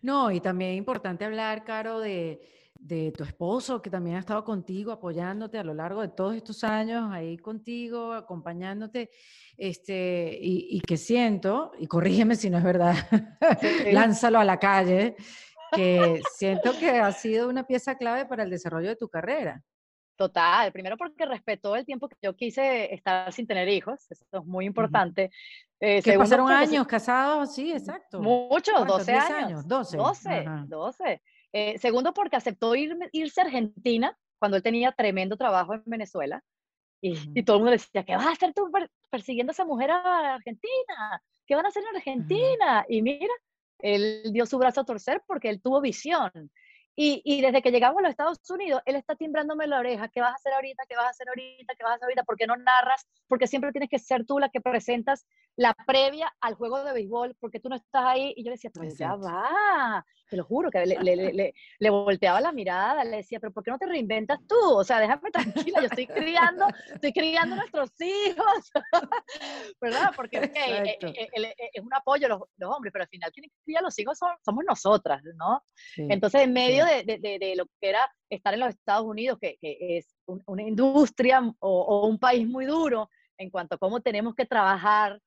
[0.00, 4.44] No, y también es importante hablar, Caro, de, de tu esposo, que también ha estado
[4.44, 9.10] contigo, apoyándote a lo largo de todos estos años, ahí contigo, acompañándote,
[9.56, 12.94] este, y, que siento, y corrígeme si no es verdad,
[13.92, 15.16] lánzalo a la calle,
[15.72, 19.62] que siento que ha sido una pieza clave para el desarrollo de tu carrera.
[20.16, 24.44] Total, primero porque respetó el tiempo que yo quise estar sin tener hijos, eso es
[24.44, 25.30] muy importante.
[25.78, 28.20] Eh, que pasaron años casados, sí, exacto.
[28.20, 29.66] Muchos, 12 años.
[29.66, 29.96] 12.
[29.96, 31.22] 12, 12.
[31.52, 36.42] Eh, segundo, porque aceptó irse a Argentina cuando él tenía tremendo trabajo en Venezuela.
[37.00, 38.70] Y, todo el mundo decía, ¿qué vas a hacer tú
[39.10, 41.22] persiguiendo a esa mujer a Argentina?
[41.46, 42.84] ¿Qué van a hacer en Argentina?
[42.88, 43.32] Y mira,
[43.78, 46.50] él dio su brazo a torcer porque él tuvo visión.
[46.96, 50.20] Y, y, desde que llegamos a los Estados Unidos, él está timbrándome la oreja, ¿qué
[50.20, 50.82] vas a hacer ahorita?
[50.88, 51.74] ¿Qué vas a hacer ahorita?
[51.76, 52.24] ¿Qué vas a hacer ahorita?
[52.24, 53.06] ¿Por qué no narras?
[53.28, 55.24] Porque siempre tienes que ser tú la que presentas
[55.58, 58.32] la previa al juego de béisbol, porque tú no estás ahí.
[58.36, 62.52] Y yo decía, pues ya va, te lo juro, que le, le, le, volteaba la
[62.52, 64.54] mirada, le decía, pero ¿por qué no te reinventas tú?
[64.56, 68.70] O sea, déjame tranquila, yo estoy criando, estoy criando a nuestros hijos,
[69.80, 70.12] ¿verdad?
[70.14, 73.50] Porque es, eh, eh, eh, es un apoyo los, los, hombres, pero al final quienes
[73.64, 75.64] crían los hijos somos nosotras, ¿no?
[75.96, 79.56] Entonces, en medio de, de, de, lo que era estar en los Estados Unidos, que,
[79.60, 84.36] que es una industria o, o, un país muy duro en cuanto a cómo tenemos
[84.36, 85.20] que trabajar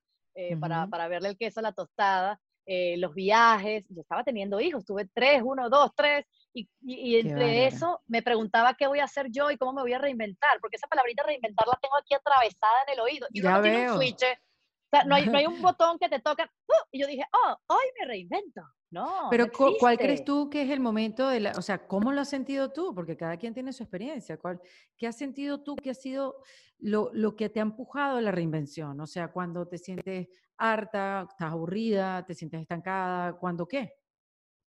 [0.59, 4.85] para, para verle el queso a la tostada, eh, los viajes, yo estaba teniendo hijos,
[4.85, 9.27] tuve tres, uno, dos, tres, y, y, entre eso me preguntaba qué voy a hacer
[9.31, 12.83] yo y cómo me voy a reinventar, porque esa palabrita reinventar la tengo aquí atravesada
[12.87, 15.61] en el oído, y no tiene un switch, o sea, no hay, no hay un
[15.61, 16.87] botón que te toca, ¡uh!
[16.91, 18.61] y yo dije, oh, hoy me reinvento.
[18.91, 19.49] No, Pero
[19.79, 22.73] ¿cuál crees tú que es el momento de la, o sea, cómo lo has sentido
[22.73, 22.93] tú?
[22.93, 24.37] Porque cada quien tiene su experiencia.
[24.37, 24.61] ¿Cuál,
[24.97, 26.43] ¿Qué has sentido tú que ha sido
[26.77, 28.99] lo, lo, que te ha empujado a la reinvención?
[28.99, 30.27] O sea, cuando te sientes
[30.57, 33.93] harta, estás aburrida, te sientes estancada, ¿cuándo qué?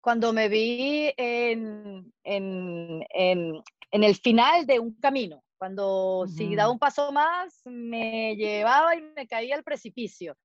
[0.00, 6.72] Cuando me vi en, en, en, en el final de un camino, cuando si daba
[6.72, 10.36] un paso más me llevaba y me caía al precipicio.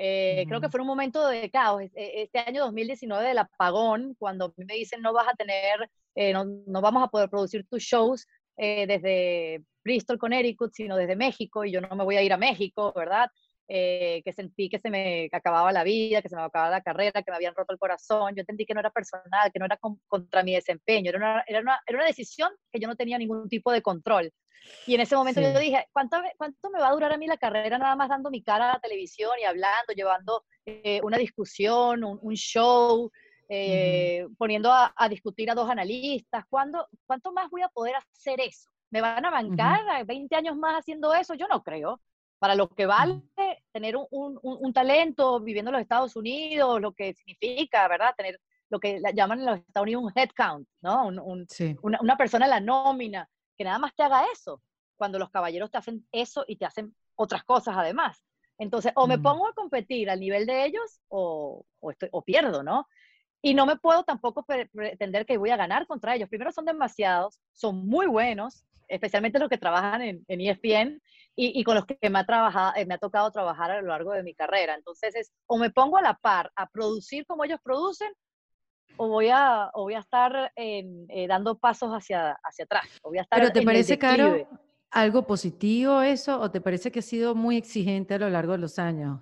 [0.00, 1.82] Eh, creo que fue un momento de caos.
[1.82, 6.44] E, este año 2019 del apagón, cuando me dicen no vas a tener, eh, no,
[6.44, 11.72] no, vamos a poder producir tus shows eh, desde Bristol, Connecticut, sino desde México, y
[11.72, 13.28] yo no me voy a ir a México, ¿verdad?
[13.68, 17.30] Que sentí que se me acababa la vida, que se me acababa la carrera, que
[17.30, 18.34] me habían roto el corazón.
[18.34, 21.60] Yo entendí que no era personal, que no era contra mi desempeño, era una, era,
[21.60, 24.32] una, era una decisión que yo no tenía ningún tipo de control.
[24.86, 27.36] Y en ese momento yo dije, ¿cuánto, ¿cuánto me va a durar a mí la
[27.36, 32.04] carrera nada más dando mi cara a la televisión y hablando, llevando eh, una discusión,
[32.04, 33.10] un, show,
[33.48, 36.44] eh, poniendo a, discutir a dos analistas?
[36.48, 38.70] ¿Cuándo, ¿Cuánto más voy a poder hacer eso?
[38.90, 41.34] ¿Me van a bancar 20 años más haciendo eso?
[41.34, 42.00] Yo no creo.
[42.38, 43.22] Para lo que vale
[43.72, 48.14] tener un, un, un, talento viviendo en los Estados Unidos, lo que significa, ¿verdad?
[48.16, 51.06] Tener lo que llaman en los Estados Unidos un headcount, ¿no?
[51.08, 54.62] una, una persona en la nómina que nada más te haga eso,
[54.96, 58.24] cuando los caballeros te hacen eso y te hacen otras cosas además.
[58.58, 62.62] Entonces, o me pongo a competir al nivel de ellos o, o, estoy, o pierdo,
[62.62, 62.86] ¿no?
[63.40, 66.28] Y no me puedo tampoco pretender que voy a ganar contra ellos.
[66.28, 71.00] Primero son demasiados, son muy buenos, especialmente los que trabajan en, en ESPN
[71.40, 73.86] y, y, con los que me ha, trabajado, eh, me ha tocado trabajar a lo
[73.86, 74.74] largo de mi carrera.
[74.74, 78.12] Entonces, es, o me pongo a la par a producir como ellos producen,
[78.96, 80.84] o voy a, o voy a estar eh,
[81.28, 82.86] dando pasos hacia, hacia atrás.
[83.04, 84.48] O voy a estar ¿Pero te parece, Caro,
[84.90, 88.58] algo positivo eso o te parece que ha sido muy exigente a lo largo de
[88.58, 89.20] los años?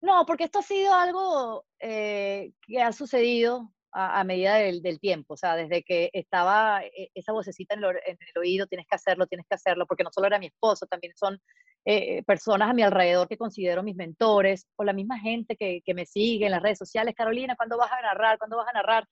[0.00, 5.36] No, porque esto ha sido algo eh, que ha sucedido a, medida del, tiempo, o
[5.36, 9.54] sea, desde que estaba eh, esa vocecita en, el oído, tienes que hacerlo, tienes que
[9.54, 11.38] hacerlo, porque no solo era mi esposo, también son
[11.84, 15.94] eh, personas a mi alrededor que considero mis mentores, o la misma gente que, que
[15.94, 18.38] me sigue en las redes sociales, Carolina, ¿cuándo vas a narrar?
[18.38, 19.06] ¿Cuándo vas a narrar?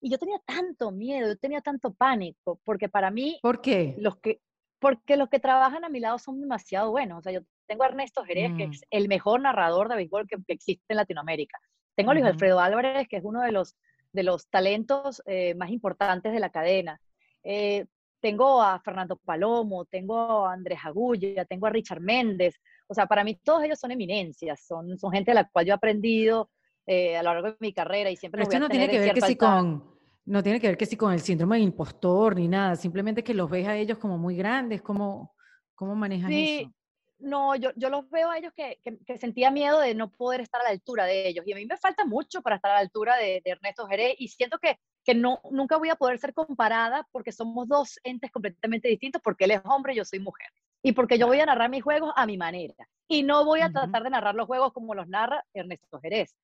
[0.00, 3.38] Y yo tenía tanto miedo, yo tenía tanto pánico, porque para mí...
[3.42, 3.94] ¿Por qué?
[3.98, 4.40] Los que,
[4.78, 7.18] porque los que trabajan a mi lado son demasiado buenos.
[7.18, 8.70] O sea, yo tengo a Ernesto Jerez, que mm.
[8.72, 11.58] es el mejor narrador de béisbol que, existe en Latinoamérica.
[11.96, 13.74] Tengo a Luis Alfredo Álvarez, que es uno de los,
[14.16, 17.00] de los talentos eh, más importantes de la cadena.
[17.44, 17.86] Eh,
[18.20, 22.56] tengo a Fernando Palomo, tengo a Andrés Agulla, tengo a Richard Méndez.
[22.88, 25.72] O sea, para mí todos ellos son eminencias, son, son gente de la cual yo
[25.72, 26.50] he aprendido
[26.86, 28.40] eh, a lo largo de mi carrera y siempre...
[28.40, 30.96] Pero esto no tiene que ver que si con no tiene que ver que si
[30.96, 34.34] con el síndrome del impostor ni nada, simplemente que los ves a ellos como muy
[34.34, 35.36] grandes, ¿cómo,
[35.76, 36.72] cómo manejan sí, eso?
[37.18, 40.60] No, yo, yo los veo a ellos que, que, sentía miedo de no poder estar
[40.60, 41.46] a la altura de ellos.
[41.46, 44.28] Y a mí me falta mucho para estar a la altura de, Ernesto Jerez y
[44.28, 48.88] siento que, que no, nunca voy a poder ser comparada porque somos dos entes completamente
[48.88, 50.48] distintos, porque él es hombre y yo soy mujer.
[50.82, 52.86] Y porque yo voy a narrar mis juegos a mi manera.
[53.08, 56.36] Y no voy a tratar de narrar los juegos como los narra Ernesto Jerez.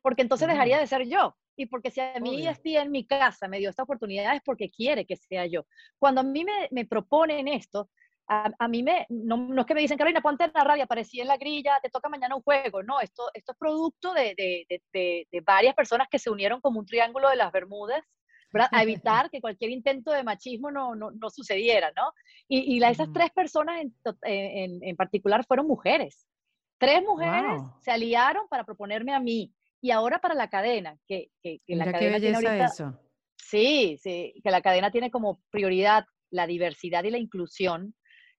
[0.00, 3.48] Porque entonces dejaría de ser yo y porque si a mí estoy en mi casa
[3.48, 5.66] me dio esta oportunidad es porque quiere que sea yo.
[5.98, 7.90] Cuando a mí me, me proponen esto,
[8.26, 10.84] a, a, mí me, no, no, es que me dicen, Carolina, ponte en la radio,
[10.84, 12.82] aparecí en la grilla, te toca mañana un juego.
[12.82, 16.80] No, esto, esto es producto de, de, de, de varias personas que se unieron como
[16.80, 18.02] un triángulo de las Bermudas
[18.70, 22.12] a evitar que cualquier intento de machismo no, no, no sucediera, ¿no?
[22.48, 26.26] Y, y la, esas tres personas en, en, en, particular fueron mujeres.
[26.78, 31.60] Tres mujeres se aliaron para proponerme a mí y ahora para la cadena, que, que,
[31.68, 32.98] la cadena tiene ahorita, eso.
[33.36, 37.94] Sí, sí, que la cadena tiene como prioridad la diversidad y la inclusión.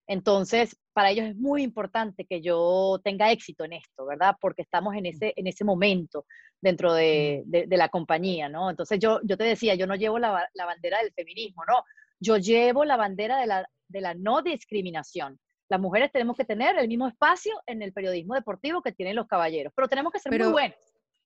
[0.08, 4.36] Entonces, para ellos es muy importante que yo tenga éxito en esto, ¿verdad?
[4.40, 5.08] Porque estamos en mm.
[5.08, 6.26] ese, en ese momento
[6.62, 6.96] dentro mm.
[6.96, 8.70] de, de, la compañía, ¿no?
[8.70, 11.84] Entonces, yo, yo te decía, yo no llevo la, la, bandera del feminismo, ¿no?
[12.20, 15.40] Yo llevo la bandera de la, de la no discriminación.
[15.70, 19.28] Las mujeres tenemos que tener el mismo espacio en el periodismo deportivo que tienen los
[19.28, 20.78] caballeros, pero tenemos que ser muy buenos.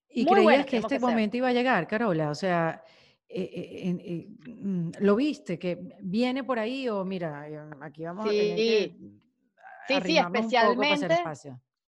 [0.08, 2.30] ¿Y creías que este momento iba a llegar, Carola?
[2.30, 2.82] O sea,
[3.32, 5.58] eh, eh, eh, mm, ¿lo viste?
[5.58, 7.46] ¿Que viene por ahí o mira,
[7.80, 8.94] aquí vamos a tener que
[9.88, 11.22] Sí, sí, especialmente.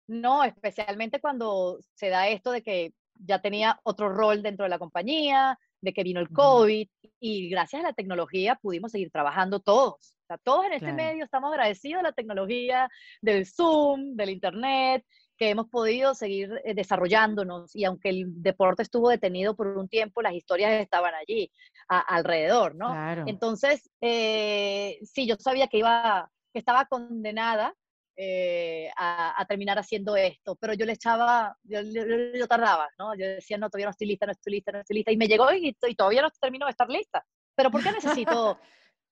[0.08, 4.80] No, especialmente cuando se da esto de que ya tenía otro rol dentro de la
[4.80, 6.88] compañía, de que vino el COVID
[7.20, 10.16] y gracias a la tecnología pudimos seguir trabajando todos.
[10.24, 12.90] O sea, todos en este medio estamos agradecidos de la tecnología,
[13.22, 15.06] del Zoom, del Internet,
[15.42, 20.22] que hemos podido seguir eh, desarrollándonos y aunque el deporte estuvo detenido por un tiempo,
[20.22, 21.52] las historias estaban allí,
[21.88, 22.94] alrededor, ¿no?
[23.26, 27.74] Entonces, eh, sí, yo sabía que iba, que estaba condenada
[28.16, 33.16] eh, a, terminar haciendo esto, pero yo le echaba, yo, yo, tardaba, ¿no?
[33.16, 35.28] Yo decía, no, todavía no estoy lista, no estoy lista, no estoy lista, y me
[35.28, 37.26] llegó y, todavía no termino de estar lista.
[37.56, 37.92] Pero ¿por qué
[38.28, 38.60] necesito,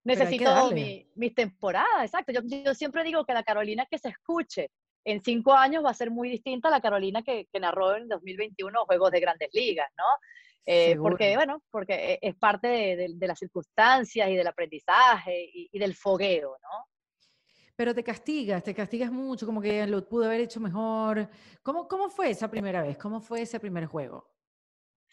[0.03, 2.03] necesito mi, mis temporadas?
[2.03, 4.69] Exacto, yo, yo siempre digo que la Carolina que se escuche
[5.11, 8.07] en cinco años va a ser muy distinta a la Carolina que, que narró en
[8.07, 10.03] 2021 Juegos de Grandes Ligas, ¿no?
[10.65, 15.79] Eh, porque, bueno, porque e, es parte de, de, las circunstancias y del aprendizaje y,
[15.79, 16.85] del fogueo, ¿no?
[17.75, 21.27] Pero te castigas, te castigas mucho, como que lo pudo haber hecho mejor.
[21.63, 22.97] ¿Cómo, ¿Cómo fue esa primera vez?
[22.97, 24.29] ¿Cómo fue ese primer juego?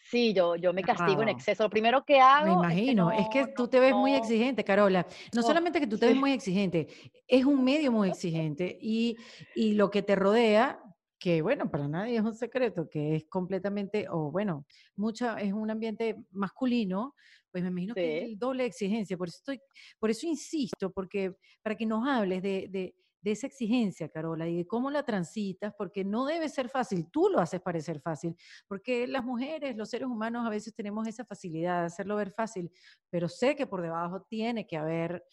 [0.09, 1.63] Sí, yo, yo me castigo en exceso.
[1.63, 2.45] Lo primero que hago.
[2.45, 5.05] Me imagino, es que, tú te ves muy exigente, Carola.
[5.33, 6.87] No solamente que tú te ves muy exigente,
[7.27, 9.17] es un medio muy exigente y,
[9.55, 10.79] y, lo que te rodea,
[11.19, 14.65] que bueno, para nadie es un secreto, que es completamente, o bueno,
[14.95, 17.13] mucha, es un ambiente masculino,
[17.51, 19.17] pues me imagino que es el doble exigencia.
[19.17, 19.59] Por eso, estoy,
[19.99, 24.57] por eso insisto, porque para que nos hables de, de de esa exigencia, Carola, y
[24.57, 28.35] de cómo la transitas, porque no debe ser fácil, tú lo haces parecer fácil,
[28.67, 32.71] porque las mujeres, los seres humanos a veces tenemos esa facilidad de hacerlo ver fácil,
[33.09, 35.23] pero sé que por debajo tiene que haber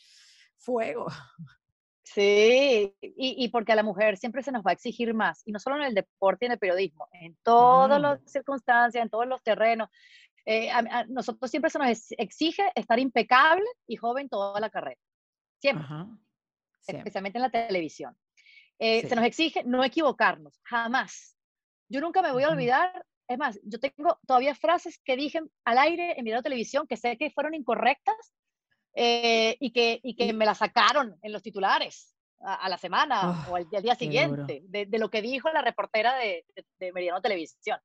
[0.57, 1.07] fuego.
[2.07, 5.59] Sí, y, porque a la mujer siempre se nos va a exigir más, y no
[5.59, 9.43] solo en el deporte y en el periodismo, en todas las circunstancias, en todos los
[9.43, 9.89] terrenos.
[10.45, 15.01] Eh, a, nosotros siempre se nos exige estar impecable y joven toda la carrera.
[15.59, 15.87] Siempre
[16.93, 18.17] especialmente en la televisión.
[18.79, 21.37] Eh, se nos exige no equivocarnos, jamás.
[21.89, 25.79] Yo nunca me voy a olvidar, es más, yo tengo todavía frases que dije al
[25.79, 28.35] aire en video de televisión que sé que fueron incorrectas
[28.95, 32.14] eh, y, que, y que me la sacaron en los titulares
[32.45, 35.63] a, la semana Oh, o al, al día siguiente de, de lo que dijo la
[35.63, 37.79] reportera de, de, de Meridiano Televisión.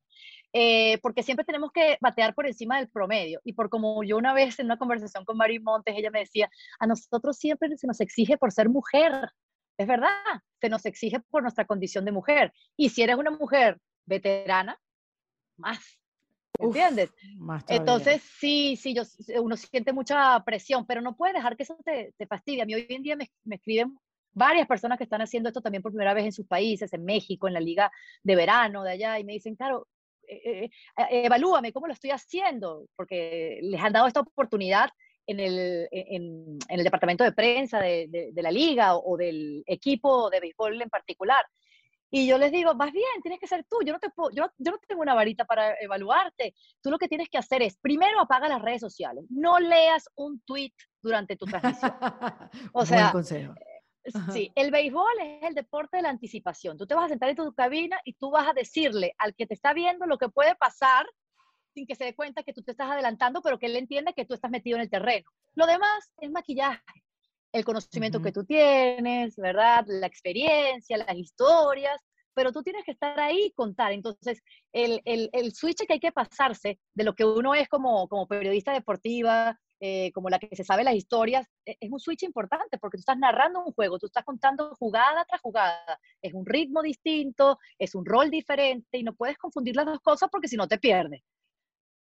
[0.52, 3.40] Eh, porque siempre tenemos que batear por encima del promedio.
[3.44, 6.50] Y por como yo una vez en una conversación con Mari Montes, ella me decía,
[6.80, 9.30] a nosotros siempre se nos exige por ser mujer.
[9.78, 10.10] Es verdad,
[10.60, 12.52] se nos exige por nuestra condición de mujer.
[12.76, 14.80] Y si eres una mujer veterana,
[15.58, 15.80] más.
[16.58, 17.14] Uf, ¿Entiendes?
[17.38, 17.80] más todavía.
[17.80, 19.04] Entonces, sí, sí, yo,
[19.42, 22.64] uno siente mucha presión, pero no puedes dejar que eso te, te fastidie.
[22.64, 23.98] A mí hoy en día me, me escriben
[24.34, 27.48] varias personas que están haciendo esto también por primera vez en sus países, en México,
[27.48, 27.92] en la liga
[28.24, 29.88] de verano de allá, y me dicen, claro,
[30.28, 30.70] eh, eh,
[31.26, 34.90] evalúame cómo lo estoy haciendo, porque les han dado esta oportunidad
[35.26, 39.18] en el, en, en el departamento de prensa de, de, de la liga o, o,
[39.18, 41.46] del equipo de béisbol en particular.
[42.12, 44.50] Y yo les digo, más bien, tienes que ser tú, yo no, te puedo, yo,
[44.58, 46.56] yo no tengo una varita para evaluarte.
[46.82, 50.42] Tú lo que tienes que hacer es, primero apaga las redes sociales, no leas un
[50.42, 51.94] tweet durante tu transmisión.
[52.74, 53.54] O sea, consejo.
[54.34, 56.78] Sí, el béisbol es el deporte de la anticipación.
[56.78, 59.46] Tú te vas a sentar en tu cabina y tú vas a decirle al que
[59.46, 61.06] te está viendo lo que puede pasar
[61.74, 64.26] sin que se dé cuenta que tú te estás adelantando, pero que él entienda que
[64.26, 65.30] tú estás metido en el terreno.
[65.54, 66.82] Lo demás es maquillaje,
[67.52, 68.26] el conocimiento uh -huh.
[68.26, 69.86] que tú tienes, ¿verdad?
[69.88, 72.02] La experiencia, las historias,
[72.34, 73.92] pero tú tienes que estar ahí y contar.
[73.92, 74.42] Entonces,
[74.72, 78.28] el, el, el switch que hay que pasarse de lo que uno es como, como
[78.28, 82.78] periodista deportiva, eh, como la que se sabe las historias, e, es un switch importante
[82.78, 86.82] porque tú estás narrando un juego, tú estás contando jugada tras jugada, es un ritmo
[86.82, 90.68] distinto, es un rol diferente y no puedes confundir las dos cosas porque si no
[90.68, 91.22] te pierdes.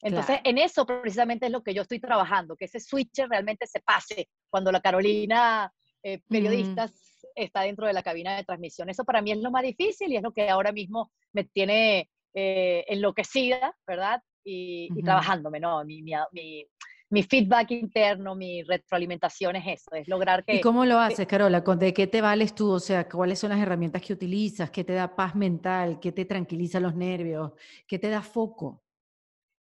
[0.01, 0.49] Entonces, claro.
[0.49, 4.29] en eso precisamente es lo que yo estoy trabajando, que ese switch realmente se pase
[4.49, 7.27] cuando la Carolina eh, periodistas mm.
[7.35, 8.89] está dentro de la cabina de transmisión.
[8.89, 12.09] Eso para mí es lo más difícil y es lo que ahora mismo me tiene
[12.33, 14.21] eh, enloquecida, ¿verdad?
[14.43, 14.99] Y, uh -huh.
[14.99, 15.83] y trabajándome, ¿no?
[15.85, 16.67] Mi, mi, mi,
[17.13, 20.55] mi, feedback interno, mi retroalimentación es eso, es lograr que...
[20.55, 21.61] ¿Y cómo lo haces, Carola?
[21.61, 22.71] ¿De qué te vales tú?
[22.71, 24.71] O sea, ¿cuáles son las herramientas que utilizas?
[24.71, 25.99] ¿Qué te da paz mental?
[25.99, 27.51] ¿Qué te tranquiliza los nervios?
[27.87, 28.83] ¿Qué te da foco?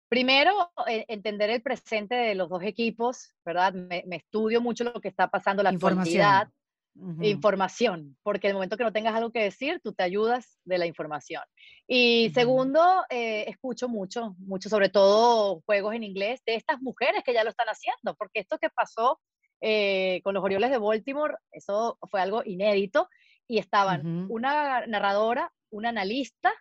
[0.08, 0.52] Primero,
[0.88, 3.72] eh, entender el presente de los dos equipos, ¿verdad?
[3.74, 6.22] Me, me estudio mucho lo que está pasando, la información.
[6.22, 6.52] actualidad,
[6.94, 7.26] uh -huh.
[7.26, 10.86] información, porque el momento que no tengas algo que decir, tú te ayudas de la
[10.86, 11.42] información.
[11.86, 12.34] Y uh -huh.
[12.34, 17.44] segundo, eh, escucho mucho, mucho, sobre todo juegos en inglés de estas mujeres que ya
[17.44, 19.20] lo están haciendo, porque esto que pasó
[19.60, 23.08] eh, con los Orioles de Baltimore, eso fue algo inédito,
[23.46, 24.26] y estaban uh -huh.
[24.30, 26.52] una narradora, una analista,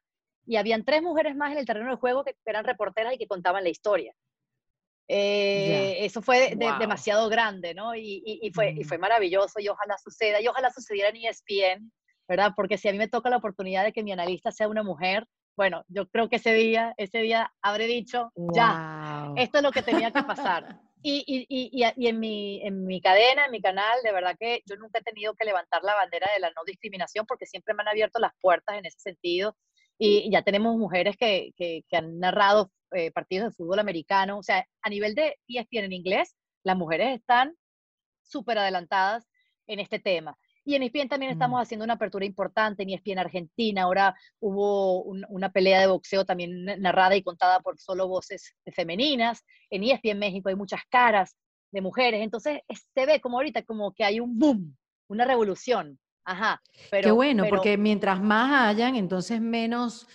[0.46, 3.28] y habían tres mujeres más en el terreno de juego que eran reporteras y que
[3.28, 4.16] contaban la historia.
[5.12, 6.06] Eh, yeah.
[6.06, 6.78] Eso fue de, wow.
[6.78, 7.96] demasiado grande, ¿no?
[7.96, 8.82] Y, y, y fue, mm.
[8.82, 11.92] y fue maravilloso y ojalá suceda, y ojalá sucediera en ESPN,
[12.28, 12.54] ¿verdad?
[12.56, 15.26] Porque si a mí me toca la oportunidad de que mi analista sea una mujer,
[15.58, 18.56] bueno, yo creo que ese día, ese día habré dicho, wow.
[18.56, 20.80] ya, esto es lo que tenía que pasar.
[21.02, 24.64] Y, y, y, y, en, mi, en mi cadena, en mi canal, de verdad que
[24.66, 27.84] yo nunca he tenido que levantar la bandera de la no discriminación porque siempre me
[27.84, 29.56] han abierto las puertas en ese sentido
[29.98, 34.38] y ya tenemos mujeres que, que, que han narrado eh, partidos de fútbol americano.
[34.40, 37.56] O sea, a nivel de ESPN en inglés, las mujeres están
[38.22, 39.28] súper adelantadas
[39.68, 40.38] en este tema.
[40.66, 41.62] Y en ESPN también estamos mm.
[41.62, 43.84] haciendo una apertura importante en ESPN Argentina.
[43.84, 49.44] Ahora hubo un, una pelea de boxeo también narrada y contada por solo voces femeninas.
[49.70, 51.36] En ESPN México hay muchas caras
[51.72, 52.22] de mujeres.
[52.22, 52.62] Entonces
[52.94, 54.78] se ve como ahorita como que hay un boom,
[55.08, 56.00] una revolución.
[56.26, 56.62] Ajá.
[56.92, 60.08] Pero, Qué bueno, pero, porque mientras más hayan, entonces menos,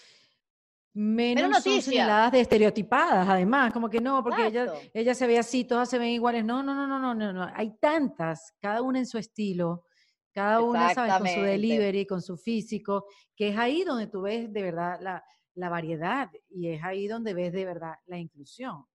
[0.94, 5.64] menos, son señaladas de estereotipadas, además, como que no, porque ella, ella se ve así,
[5.64, 6.44] todas se ven iguales.
[6.44, 7.50] No, no, no, no, no, no, no.
[7.54, 9.86] Hay tantas, cada una en su estilo,
[10.32, 11.14] cada una, ¿sabes?
[11.18, 15.24] Con su delivery, con su físico, que es ahí donde tú ves de verdad la,
[15.54, 18.86] la variedad y es ahí donde ves de verdad la inclusión.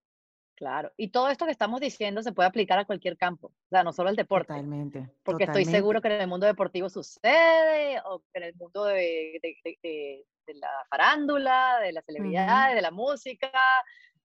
[0.60, 3.82] Claro, y todo esto que estamos diciendo se puede aplicar a cualquier campo, o sea,
[3.82, 4.52] no solo al deporte.
[4.52, 5.10] Totalmente.
[5.24, 5.62] Porque totalmente.
[5.62, 10.26] estoy seguro que en el mundo deportivo sucede, o en el mundo de, de, de,
[10.46, 12.76] de la farándula, de las celebridades, uh -huh.
[12.76, 13.50] de la música,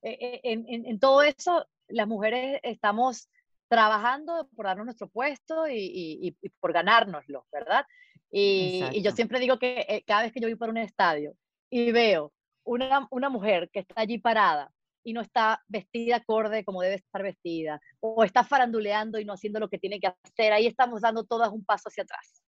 [0.03, 3.29] eh, en, en, en, todo eso las mujeres estamos
[3.69, 7.87] trabajando por darnos nuestro puesto y, y, y por ganárnoslo, ¿verdad?
[8.29, 11.37] Y, y, yo siempre digo que eh, cada vez que yo voy por un estadio
[11.71, 12.33] y veo
[12.65, 14.73] una, una mujer que está allí parada,
[15.05, 19.61] y no está vestida acorde como debe estar vestida, o está faranduleando y no haciendo
[19.61, 22.43] lo que tiene que hacer, ahí estamos dando todas un paso hacia atrás.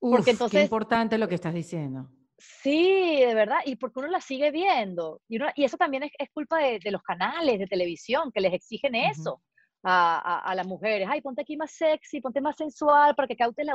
[0.00, 2.08] Uf, porque entonces, qué importante lo que estás diciendo.
[2.38, 6.12] Sí, de verdad, y porque uno la sigue viendo, y, uno, y eso también es,
[6.18, 10.40] es culpa de, de, los canales de televisión que les exigen eso, uh -huh.
[10.44, 13.74] a, las mujeres, ay, ponte aquí más sexy, ponte más sensual para que, cautes la,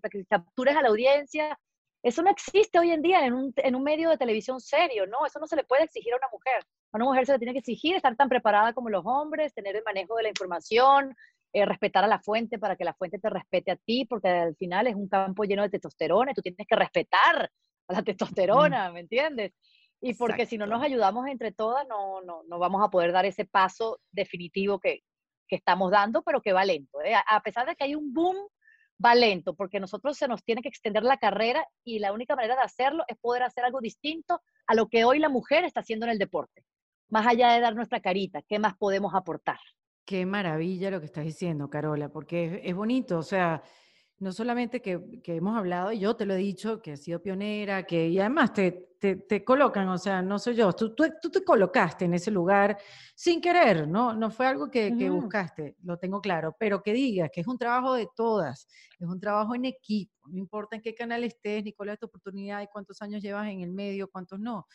[0.00, 1.58] para que captures a la audiencia.
[2.02, 5.24] Eso no existe hoy en día en un, en un medio de televisión serio, ¿no?
[5.24, 6.64] Eso no se le puede exigir a una mujer.
[6.92, 9.76] A una mujer se le tiene que exigir estar tan preparada como los hombres, tener
[9.76, 11.14] el manejo de la información,
[11.52, 14.56] eh, respetar a la fuente para que la fuente te respete a ti, porque al
[14.56, 17.50] final es un campo lleno de testosterona y tú tienes que respetar
[17.88, 19.52] a la testosterona, ¿me entiendes?
[20.00, 23.24] Y porque si no nos ayudamos entre todas, no, no, no vamos a poder dar
[23.24, 25.04] ese paso definitivo que,
[25.46, 27.00] que estamos dando, pero que va lento.
[27.02, 27.14] ¿eh?
[27.14, 28.36] A pesar de que hay un boom,
[29.04, 32.56] va lento, porque nosotros se nos tiene que extender la carrera y la única manera
[32.56, 36.06] de hacerlo es poder hacer algo distinto a lo que hoy la mujer está haciendo
[36.06, 36.64] en el deporte.
[37.08, 39.58] Más allá de dar nuestra carita, ¿qué más podemos aportar?
[40.04, 43.62] Qué maravilla lo que estás diciendo, Carola, porque es, bonito, o sea,
[44.22, 47.82] no solamente que, hemos hablado, y yo te lo he dicho, que has sido pionera,
[47.82, 52.04] que y además te, te, colocan, o sea, no soy yo, tú, tú, te colocaste
[52.04, 52.78] en ese lugar
[53.16, 54.14] sin querer, ¿no?
[54.14, 57.58] No fue algo que, que, buscaste, lo tengo claro, pero que digas que es un
[57.58, 58.68] trabajo de todas,
[59.00, 62.06] es un trabajo en equipo, no importa en qué canal estés, ni cuál es tu
[62.06, 64.68] oportunidad y cuántos años llevas en el medio, cuántos no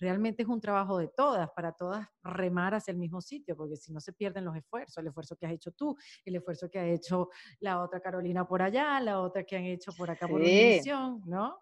[0.00, 3.92] realmente es un trabajo de todas, para todas remar hacia el mismo sitio, porque si
[3.92, 6.86] no se pierden los esfuerzos, el esfuerzo que has hecho tú, el esfuerzo que ha
[6.86, 7.28] hecho
[7.60, 11.60] la otra Carolina por allá, la otra que han hecho por acá por Univisión, ¿no?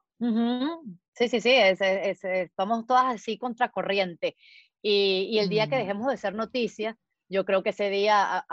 [1.12, 4.36] Sí, sí, sí, es, estamos todas así contracorriente.
[4.82, 5.78] Y, y el día que mm.
[5.78, 6.96] dejemos de ser noticias,
[7.28, 8.46] yo creo que ese día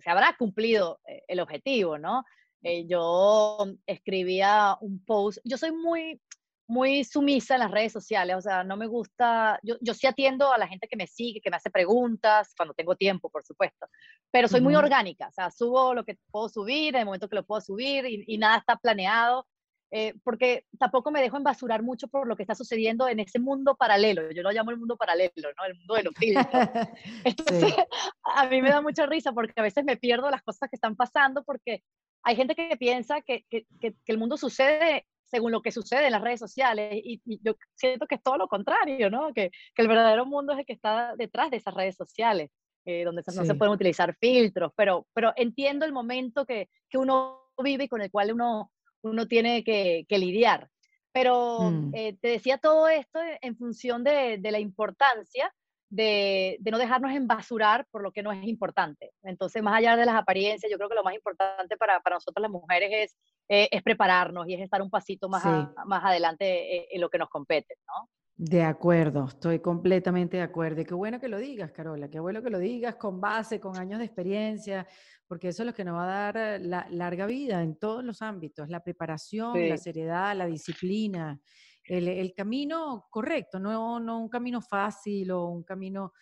[0.00, 2.24] se habrá cumplido eh, el objetivo, ¿no?
[2.62, 6.20] Eh, yo escribía un post, yo soy muy,
[6.66, 10.52] muy sumisa en las redes sociales, o sea, no me gusta, yo, yo sí atiendo
[10.52, 13.86] a la gente que me sigue, que me hace preguntas, cuando tengo tiempo, por supuesto,
[14.30, 17.36] pero soy muy orgánica, o sea, subo lo que puedo subir en el momento que
[17.36, 19.46] lo puedo subir y, nada está planeado,
[19.90, 23.76] eh, porque tampoco me dejo embasurar mucho por lo que está sucediendo en ese mundo
[23.76, 25.64] paralelo, yo lo llamo el mundo paralelo, ¿no?
[25.66, 26.46] El mundo de los filtros.
[27.24, 27.74] Entonces,
[28.24, 30.96] a mí me da mucha risa porque a veces me pierdo las cosas que están
[30.96, 31.82] pasando porque
[32.22, 36.12] hay gente que piensa que, que, que, el mundo sucede según lo que sucede en
[36.12, 36.92] las redes sociales.
[36.92, 39.32] Y, yo siento que es todo lo contrario, ¿no?
[39.32, 42.50] Que, que, el verdadero mundo es el que está detrás de esas redes sociales,
[42.84, 47.48] eh, donde no se pueden utilizar filtros, pero, pero entiendo el momento que, que uno
[47.62, 48.70] vive y con el cual uno,
[49.02, 50.68] uno tiene que, que lidiar.
[51.12, 51.94] Pero mm.
[51.94, 55.52] eh, te decía todo esto en función de, de la importancia
[55.92, 59.12] de, de, no dejarnos embasurar por lo que no es importante.
[59.22, 62.40] Entonces, más allá de las apariencias, yo creo que lo más importante para, para nosotros
[62.40, 63.16] las mujeres es
[63.48, 65.44] eh, es prepararnos y es estar un pasito más,
[65.84, 68.08] más adelante eh, en lo que nos compete, ¿no?
[68.34, 70.80] De acuerdo, estoy completamente de acuerdo.
[70.80, 73.76] Y qué bueno que lo digas, Carola, qué bueno que lo digas con base, con
[73.76, 74.86] años de experiencia,
[75.28, 78.02] porque eso es lo que nos va a dar eh, la larga vida en todos
[78.02, 81.38] los ámbitos, la preparación, la seriedad, la disciplina,
[81.84, 86.12] el, camino correcto, no, no un camino fácil o un camino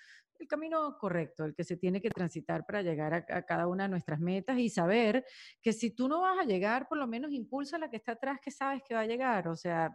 [0.41, 3.91] el camino correcto, el que se tiene que transitar para llegar a, cada una de
[3.91, 5.25] nuestras metas y saber
[5.61, 8.13] que si tú no vas a llegar, por lo menos impulsa a la que está
[8.13, 9.49] atrás que sabes que va a llegar.
[9.49, 9.95] O sea,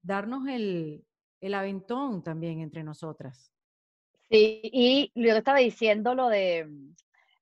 [0.00, 1.04] darnos el,
[1.40, 3.52] el aventón también entre nosotras.
[4.30, 6.94] Sí, y yo estaba diciendo lo de mm,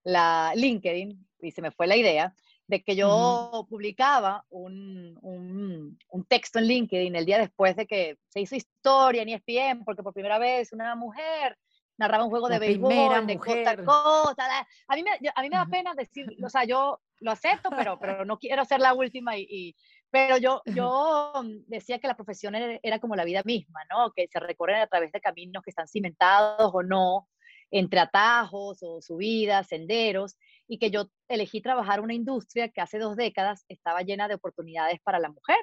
[0.03, 2.35] la LinkedIn, y se me fue la idea,
[2.67, 8.17] de que yo publicaba un, un, un, texto en LinkedIn el día después de que
[8.29, 11.57] se hizo historia en ESPN, porque por primera vez una mujer
[11.97, 14.67] narraba un juego de béisbol, de costa costa.
[14.87, 17.99] A mí me, a mí me da pena decir, o sea, yo lo acepto, pero,
[17.99, 19.37] pero no quiero ser la última.
[19.37, 19.75] Y,
[20.09, 21.33] pero yo, yo
[21.67, 24.11] decía que la profesión era, como la vida misma, ¿no?
[24.11, 27.27] Que se recorren a través de caminos que están cimentados o no,
[27.73, 33.15] entre atajos o subidas, senderos, y que yo elegí trabajar una industria que hace dos
[33.15, 35.57] décadas estaba llena de oportunidades para la mujer.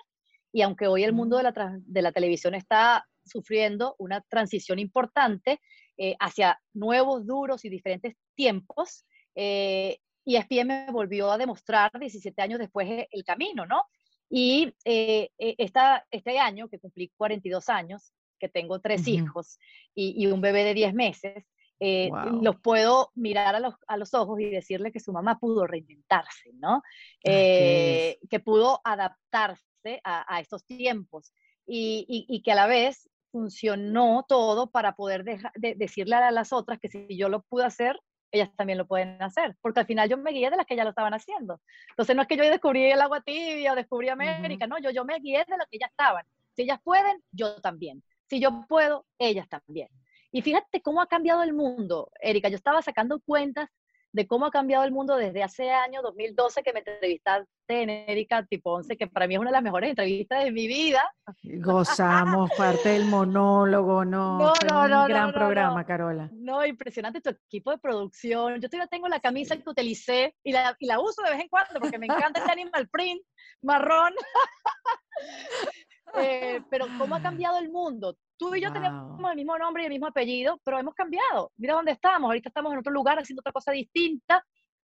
[0.53, 5.61] Y aunque hoy el mundo de la, de la televisión está sufriendo una transición importante,
[5.97, 9.05] eh, hacia nuevos, duros y diferentes tiempos.
[9.37, 13.85] Eh, y ESPN me volvió a demostrar 17 años después eh, el camino, ¿no?
[14.29, 19.59] Y eh, esta, este año, que cumplí 42 años, que tengo tres hijos
[19.95, 21.45] y, un bebé de 10 meses,
[21.81, 26.51] los puedo mirar a los, a los, ojos y decirle que su mamá pudo reinventarse,
[26.55, 26.83] ¿no?
[27.23, 31.33] que pudo adaptarse a, a estos tiempos
[31.67, 35.25] y, y, y, que a la vez funcionó todo para poder
[35.55, 37.99] decirle a las otras que si yo lo pude hacer,
[38.33, 40.85] ellas también lo pueden hacer, porque al final yo me guié de las que ya
[40.85, 41.61] lo estaban haciendo.
[41.91, 45.05] Entonces no es que yo descubrí el agua tibia o descubrí América, no, yo, yo
[45.05, 46.25] me guié de las que ya estaban.
[46.55, 48.03] Si ellas pueden, yo también.
[48.29, 49.89] Si yo puedo, ellas también.
[50.33, 52.49] Y fíjate cómo ha cambiado el mundo, Erika.
[52.49, 53.69] Yo estaba sacando cuentas
[54.13, 58.45] de cómo ha cambiado el mundo desde hace año 2012 que me entrevistaste en Erika
[58.45, 61.03] Tiponce, que para mí es una de las mejores entrevistas de mi vida.
[61.43, 66.29] Gozamos parte del monólogo, no, no, no, no un gran programa, Carola.
[66.33, 68.61] No, impresionante tu equipo de producción.
[68.61, 71.49] Yo todavía tengo la camisa que utilicé y la, y la uso de vez en
[71.49, 73.23] cuando porque me encanta este animal print
[73.63, 74.13] marrón.
[76.15, 78.17] Eh, pero cómo ha cambiado el mundo.
[78.41, 81.53] Tú y yo tenemos el mismo nombre y el mismo apellido, pero hemos cambiado.
[81.59, 82.27] Mira dónde estamos.
[82.27, 84.43] Ahorita estamos en otro lugar haciendo otra cosa distinta,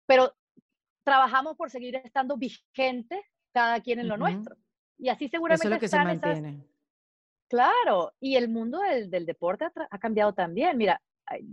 [0.07, 0.33] pero
[1.05, 3.19] trabajamos por seguir estando vigentes
[3.53, 4.55] cada quien en lo nuestro.
[4.97, 6.67] Y así seguramente Eso es lo que se mantiene.
[7.47, 10.75] Claro, y el mundo del, del deporte ha, cambiado también.
[10.75, 10.99] Mira,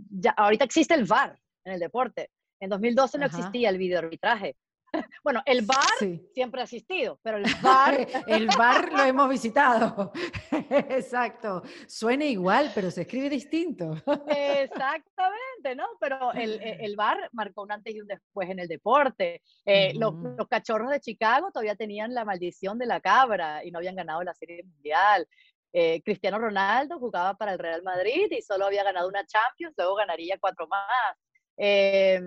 [0.09, 2.31] ya, ahorita existe el VAR en el deporte.
[2.59, 4.57] En 2012 no existía el videoarbitraje.
[5.23, 8.07] Bueno, el bar siempre ha existido, pero el bar...
[8.27, 10.11] el bar lo hemos visitado.
[10.51, 11.61] Exacto.
[11.87, 13.95] Suena igual, pero se escribe distinto.
[14.27, 15.85] Exactamente, ¿no?
[15.99, 19.41] Pero el, e, el, bar marcó un antes y un después en el deporte.
[19.65, 23.79] Eh, los, los, cachorros de Chicago todavía tenían la maldición de la cabra y no
[23.79, 25.27] habían ganado la Serie Mundial.
[25.73, 29.95] Eh, Cristiano Ronaldo jugaba para el Real Madrid y solo había ganado una Champions, luego
[29.95, 31.17] ganaría cuatro más.
[31.63, 32.19] Eh,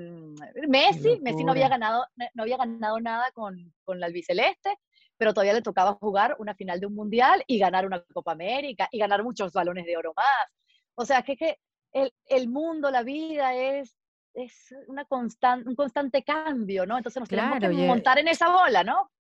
[0.69, 4.79] Messi, Messi no había ganado, no había ganado nada con, con la albiceleste,
[5.17, 8.89] pero todavía le tocaba jugar una final de un mundial y ganar una Copa América
[8.93, 10.47] y ganar muchos balones de oro más.
[10.95, 11.59] O sea, que, que
[11.93, 13.97] el, el mundo, la vida es,
[14.35, 16.97] es una constan, un constante cambio, ¿no?
[16.97, 19.11] Entonces nos tenemos que montar en esa bola, ¿no?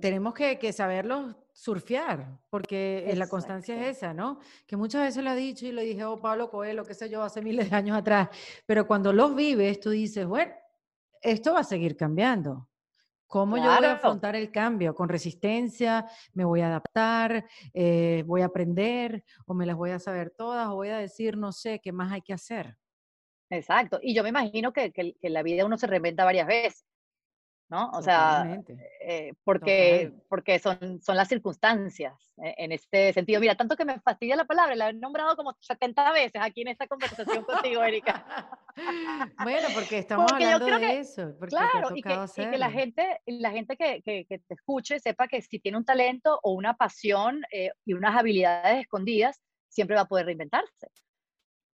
[0.00, 4.38] Tenemos que, que, saberlo surfear, porque la constancia es esa, ¿no?
[4.66, 7.22] Que muchas veces lo ha dicho y lo dije, oh, Pablo Coelho, qué sé yo,
[7.22, 8.28] hace miles de años atrás,
[8.66, 10.52] pero cuando los vives, tú dices, bueno,
[11.20, 12.68] esto va a seguir cambiando.
[13.26, 14.94] ¿Cómo yo voy a afrontar el cambio?
[14.94, 16.06] ¿Con resistencia?
[16.34, 17.46] ¿Me voy a adaptar?
[17.72, 19.24] Eh, ¿Voy a aprender?
[19.46, 20.68] ¿O me las voy a saber todas?
[20.68, 22.76] ¿O voy a decir, no sé, qué más hay que hacer?
[23.48, 23.98] Exacto.
[24.02, 26.84] Y yo me imagino que, que, que en la vida uno se reinventa varias veces.
[27.72, 27.90] ¿No?
[27.94, 28.62] O sea,
[29.00, 33.40] eh, porque, porque son, son las circunstancias eh, en este sentido.
[33.40, 36.68] Mira, tanto que me fastidia la palabra, la he nombrado como 70 veces aquí en
[36.68, 38.58] esta conversación contigo, Erika.
[39.42, 41.34] bueno, porque estamos hablando de eso.
[41.48, 45.40] claro, y que, y que, la gente, la gente que, que, te escuche sepa que
[45.40, 50.08] si tiene un talento o una pasión eh, y unas habilidades escondidas, siempre va a
[50.08, 50.88] poder reinventarse.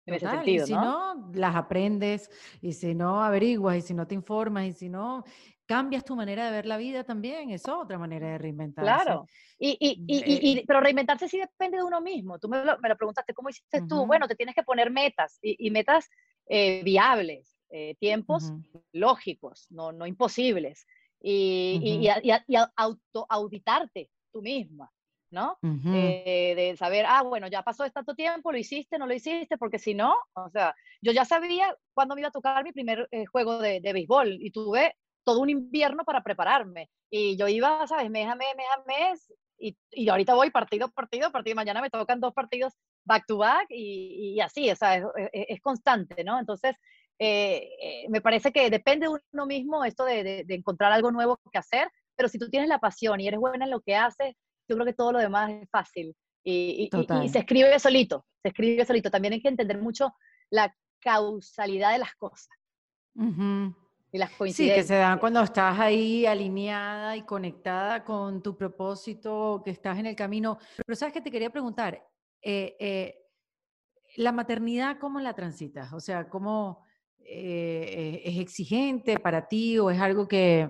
[0.06, 1.30] En ese sentido, y si ¿no?
[1.34, 2.30] las aprendes,
[2.62, 5.22] y si no averiguas, y si no te informas, y si no
[5.68, 8.90] cambias tu manera de ver la vida también, es otra manera de reinventarse.
[8.90, 9.26] Claro,
[9.58, 12.38] y, y, y, pero reinventarse sí depende de uno mismo.
[12.38, 14.06] Tú me lo, me lo preguntaste, ¿cómo hiciste tú?
[14.06, 16.08] Bueno, te tienes que poner metas y, metas
[16.46, 18.50] eh, viables, eh, tiempos
[18.92, 20.86] lógicos, no, no imposibles,
[21.20, 24.90] y, y, auto auditarte tú misma.
[25.30, 25.58] ¿no?
[25.62, 29.78] Eh, de saber, ah, bueno, ya pasó tanto tiempo, lo hiciste, no lo hiciste, porque
[29.78, 33.58] si no, o sea, yo ya sabía cuándo me iba a tocar mi primer juego
[33.58, 34.96] de, de, béisbol y tuve
[35.28, 36.88] todo un invierno para prepararme.
[37.10, 38.08] Y yo iba, ¿sabes?
[38.08, 39.32] Mes a mes, mes a mes.
[39.58, 41.54] Y, y ahorita voy partido, partido, partido.
[41.54, 42.72] Mañana me tocan dos partidos
[43.04, 46.38] back to back y, y así, o sea, es, es, constante, ¿no?
[46.38, 46.76] Entonces,
[47.18, 51.38] eh, eh, me parece que depende de uno mismo esto de, de, encontrar algo nuevo
[51.52, 54.34] que hacer, pero si tú tienes la pasión y eres buena en lo que haces,
[54.66, 56.16] yo creo que todo lo demás es fácil.
[56.42, 59.10] Y, y, se escribe solito, se escribe solito.
[59.10, 60.14] También hay que entender mucho
[60.48, 62.48] la causalidad de las cosas.
[63.14, 64.76] Uh y las coincidencias.
[64.76, 69.98] Sí, que se dan cuando estás ahí alineada y conectada con tu propósito, que estás
[69.98, 70.58] en el camino.
[70.84, 72.02] Pero sabes que te quería preguntar,
[72.42, 73.26] eh, eh,
[74.16, 75.92] ¿la maternidad cómo la transitas?
[75.92, 76.84] O sea, ¿cómo
[77.18, 80.68] eh, es exigente para ti o es algo que,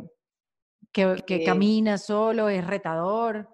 [0.93, 3.49] que, camina solo, es retador?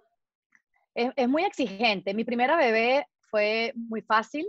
[0.95, 2.15] Es, es, muy exigente.
[2.15, 4.49] Mi primera bebé fue muy fácil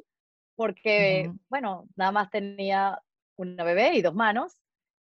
[0.56, 3.02] porque, bueno, nada más tenía
[3.36, 4.58] una bebé y dos manos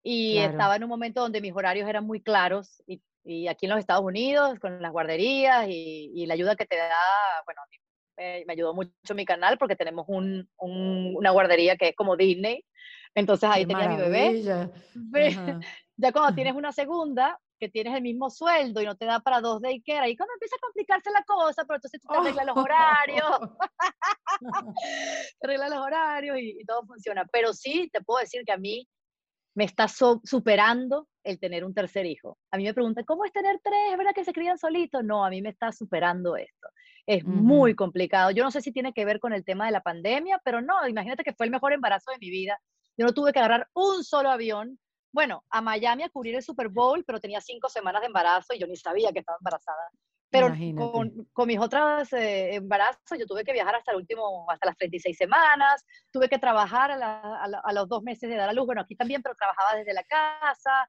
[0.08, 3.70] y estaba en un momento donde mis horarios eran muy claros y, y aquí en
[3.70, 6.86] los Estados Unidos con las guarderías y, y la ayuda que te da,
[7.44, 7.60] bueno,
[8.16, 12.64] me ayudó mucho mi canal porque tenemos un, un, una guardería que es como Disney.
[13.16, 14.70] Entonces ahí tenía mi bebé.
[15.98, 19.40] Ya cuando tienes una segunda, que tienes el mismo sueldo y no te da para
[19.40, 22.56] dos daycare, ahí cuando empieza a complicarse la cosa, pero entonces tú te arreglas los
[22.58, 23.40] horarios,
[25.40, 27.24] te arreglas los horarios y, y, todo funciona.
[27.32, 28.86] Pero sí, te puedo decir que a mí
[29.56, 32.38] me está superando el tener un tercer hijo.
[32.50, 33.90] A mí me preguntan, ¿cómo es tener tres?
[33.90, 35.02] ¿Es verdad que se crían solitos?
[35.02, 36.68] No, a mí me está superando esto.
[37.06, 38.30] Es muy complicado.
[38.32, 40.86] Yo no sé si tiene que ver con el tema de la pandemia, pero no,
[40.86, 42.60] imagínate que fue el mejor embarazo de mi vida.
[42.98, 44.78] Yo no tuve que agarrar un solo avión.
[45.10, 48.58] Bueno, a Miami a cubrir el Super Bowl, pero tenía cinco semanas de embarazo y
[48.58, 49.90] yo ni sabía que estaba embarazada.
[50.30, 54.66] Pero con, con, mis otras eh, embarazos yo tuve que viajar hasta el último, hasta
[54.66, 58.66] las 36 semanas, tuve que trabajar a, a, los dos meses de dar a luz,
[58.66, 60.88] bueno, aquí también, pero trabajaba desde la casa,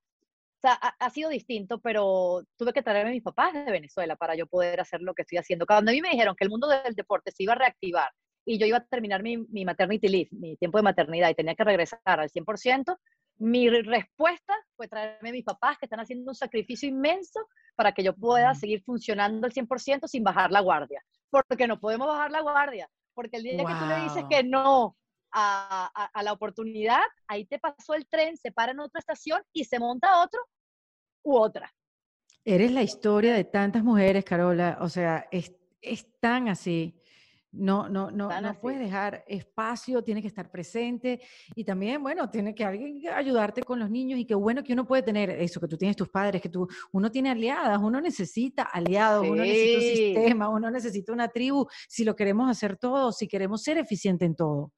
[0.57, 4.33] o sea, ha, sido distinto, pero tuve que traerme a mis papás de Venezuela para
[4.35, 5.67] yo poder hacer lo que estoy haciendo.
[5.67, 8.09] Cuando a mí me dijeron que el mundo del deporte se iba a reactivar
[8.43, 11.53] y yo iba a terminar mi, mi maternity leave, mi tiempo de maternidad y tenía
[11.53, 12.97] que regresar al 100%,
[13.39, 18.03] mi respuesta fue traerme a mis papás que están haciendo un sacrificio inmenso para que
[18.03, 21.03] yo pueda seguir funcionando al 100% sin bajar la guardia.
[21.29, 24.95] Porque no podemos bajar la guardia, porque el día que tú le dices que no
[25.31, 29.79] a, la oportunidad, ahí te pasó el tren, se para en otra estación y se
[29.79, 30.39] monta otro
[31.23, 31.71] u otra.
[32.43, 34.77] Eres la historia de tantas mujeres, Carola.
[34.81, 36.96] O sea, es, es tan así.
[37.57, 41.21] No, no, no, no puedes dejar espacio, tiene que estar presente
[41.55, 44.85] y también, bueno, tiene que alguien ayudarte con los niños y qué bueno que uno
[44.85, 48.63] puede tener eso, que tú tienes tus padres, que tú, uno tiene aliadas, uno necesita
[48.63, 53.27] aliados, uno necesita un sistema, uno necesita una tribu, si lo queremos hacer todo, si
[53.27, 54.71] queremos ser eficiente en todo.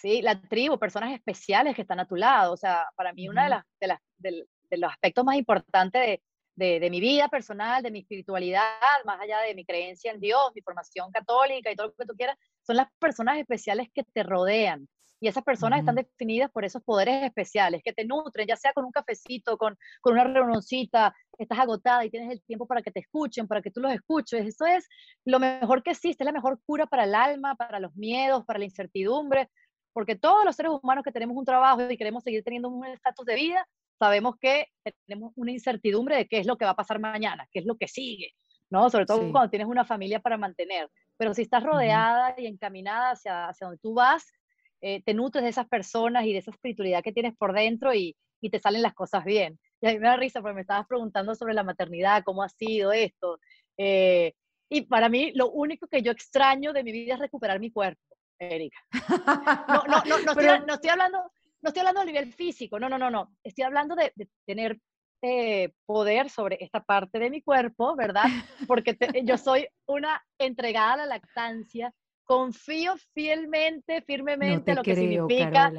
[0.00, 2.54] Sí, la tribu, personas especiales que están a tu lado.
[2.54, 6.22] O sea, para mí una de, las, de, las, de, los aspectos más importantes de,
[6.60, 8.62] de, mi vida personal, de mi espiritualidad,
[9.06, 12.14] más allá de mi creencia en Dios, mi formación católica y todo lo que tú
[12.14, 14.86] quieras, son las personas especiales que te rodean.
[15.22, 18.86] Y esas personas están definidas por esos poderes especiales que te nutren, ya sea con
[18.86, 23.00] un cafecito, con, con una reunioncita, estás agotada y tienes el tiempo para que te
[23.00, 24.46] escuchen, para que tú los escuches.
[24.46, 24.88] Eso es
[25.26, 28.58] lo mejor que existe, es la mejor cura para el alma, para los miedos, para
[28.58, 29.50] la incertidumbre,
[29.92, 33.26] porque todos los seres humanos que tenemos un trabajo y queremos seguir teniendo un estatus
[33.26, 33.66] de vida,
[34.00, 34.66] sabemos que
[35.06, 37.76] tenemos una incertidumbre de qué es lo que va a pasar mañana, qué es lo
[37.76, 38.32] que sigue,
[38.70, 38.88] ¿no?
[38.88, 40.88] Sobre todo cuando tienes una familia para mantener.
[41.18, 44.26] Pero si estás rodeada y encaminada hacia, hacia donde tú vas,
[44.80, 48.16] eh, te nutres de esas personas y de esa espiritualidad que tienes por dentro y,
[48.40, 49.60] y te salen las cosas bien.
[49.82, 52.48] Y a mí me da risa porque me estabas preguntando sobre la maternidad, cómo ha
[52.48, 53.38] sido esto.
[53.76, 54.32] Eh,
[54.70, 58.00] y para mí lo único que yo extraño de mi vida es recuperar mi cuerpo.
[58.38, 58.78] Erika.
[59.68, 61.30] No, no, no, no, estoy, no, estoy, hablando,
[61.62, 63.34] no estoy hablando a nivel físico, no, no, no, no.
[63.44, 64.12] Estoy hablando de,
[64.46, 64.78] tener
[65.22, 68.24] eh, poder sobre esta parte de mi cuerpo, ¿verdad?
[68.66, 71.92] Porque yo soy una entregada a la lactancia,
[72.24, 75.72] confío fielmente, firmemente en lo que significa.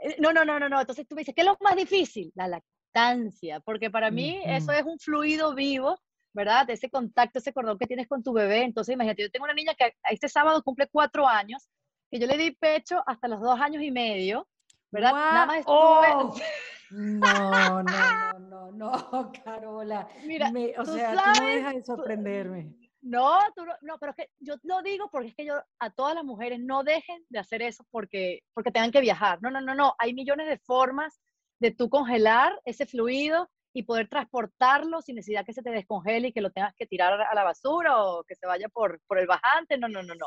[0.00, 0.80] Eh, no, no, no, no, no.
[0.80, 2.30] Entonces tú me dices, ¿qué es lo más difícil?
[2.34, 5.98] La lactancia, porque para mí eso es un fluido vivo
[6.34, 6.70] ¿verdad?
[6.70, 8.62] Ese contacto, ese cordón que tienes con tu bebé.
[8.62, 11.68] Entonces, imagínate, yo tengo una niña que este sábado cumple cuatro años
[12.10, 14.48] que yo le di pecho hasta los dos años y medio,
[14.90, 15.12] ¿verdad?
[15.12, 15.74] Nada más estuve...
[15.74, 16.34] Oh.
[16.90, 20.08] No, no, no, no, no, Carola.
[20.24, 22.72] Mira, o sea, tú no dejas de sorprenderme.
[23.02, 26.14] no, tú no, pero es que yo lo digo porque es que yo a todas
[26.14, 29.38] las mujeres no dejen de hacer eso porque, porque tengan que viajar.
[29.42, 29.94] No, no, no, no.
[29.98, 31.20] Hay millones de formas
[31.60, 36.32] de tú congelar ese fluido y poder transportarlo sin necesidad que se te descongele y
[36.32, 39.28] que lo tengas que tirar a la basura o que se vaya por, por el
[39.28, 39.78] bajante.
[39.78, 40.26] No, no, no, no.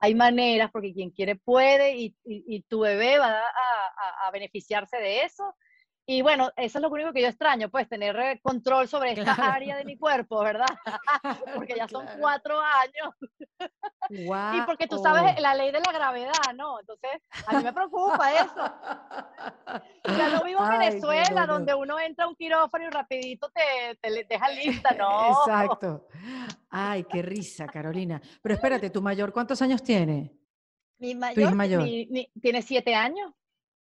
[0.00, 4.96] Hay maneras porque quien quiere puede y, y, tu bebé va a, a, a beneficiarse
[4.96, 5.54] de eso
[6.10, 9.34] y bueno, eso es lo único que yo extraño, pues tener eh, control sobre esta
[9.34, 10.64] área de mi cuerpo, ¿verdad?
[11.54, 13.14] porque ya son cuatro años.
[14.08, 16.80] Y porque tú sabes la ley de la gravedad, ¿no?
[16.80, 17.10] Entonces,
[17.46, 18.72] a mí me preocupa eso.
[20.16, 24.24] Ya no vivo en Venezuela, donde uno entra a un quirófano y rapidito te, te
[24.24, 25.42] deja lista, ¿no?
[25.42, 26.08] Exacto.
[26.70, 28.18] Ay, qué risa, Carolina.
[28.40, 30.32] Pero espérate, ¿tu mayor cuántos años tiene?
[30.96, 31.54] Mi mayor,
[32.40, 33.30] tiene siete años.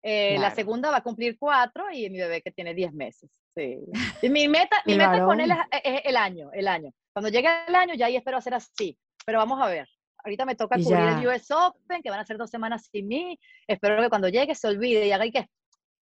[0.04, 3.30] Eh, la segunda va a cumplir cuatro y mi bebé que tiene diez meses.
[3.56, 3.78] Sí.
[4.22, 5.52] Y mi meta, mi meta con él
[5.84, 6.92] es, el año, el año.
[7.14, 8.98] Cuando llegue el año ya ahí espero hacer así.
[9.26, 9.88] Pero vamos a ver.
[10.24, 13.40] Ahorita me toca cubrir el US Open, que van a ser dos semanas sin mí.
[13.68, 15.48] Espero que cuando llegue se olvide y haga y que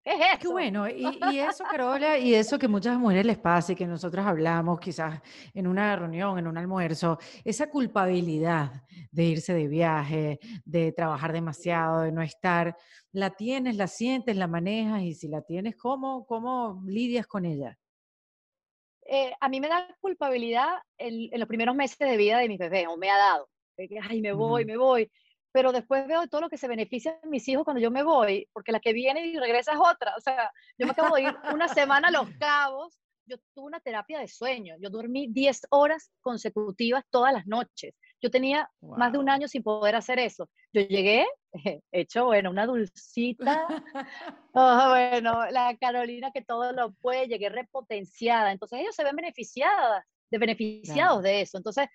[0.03, 0.39] ¿Qué es eso?
[0.39, 3.85] Qué bueno, y, y, eso, Carola, y eso que muchas mujeres les pasa y que
[3.85, 5.21] nosotros hablamos quizás
[5.53, 12.01] en una reunión, en un almuerzo, esa culpabilidad de irse de viaje, de trabajar demasiado,
[12.01, 12.75] de no estar,
[13.11, 17.77] la tienes, la sientes, la manejas, y si la tienes, ¿cómo, cómo lidias con ella?
[19.05, 22.57] Eh, a mí me da culpabilidad en, en, los primeros meses de vida de mi
[22.57, 23.49] bebé, o me ha dado.
[23.75, 25.11] que, ay, me voy, me voy
[25.51, 28.47] pero después veo todo lo que se beneficia de mis hijos cuando yo me voy,
[28.53, 30.15] porque la que viene y regresa es otra.
[30.17, 33.79] O sea, yo me acabo de ir una semana a Los Cabos, yo tuve una
[33.79, 37.93] terapia de sueño, yo dormí 10 horas consecutivas todas las noches.
[38.21, 40.47] Yo tenía más de un año sin poder hacer eso.
[40.73, 41.25] Yo llegué,
[41.91, 43.65] hecho, bueno, una dulcita.
[44.53, 48.51] Oh, bueno, la Carolina que todo lo puede, llegué repotenciada.
[48.51, 51.57] Entonces ellos se ven beneficiadas, de beneficiados de eso.
[51.57, 51.87] Entonces,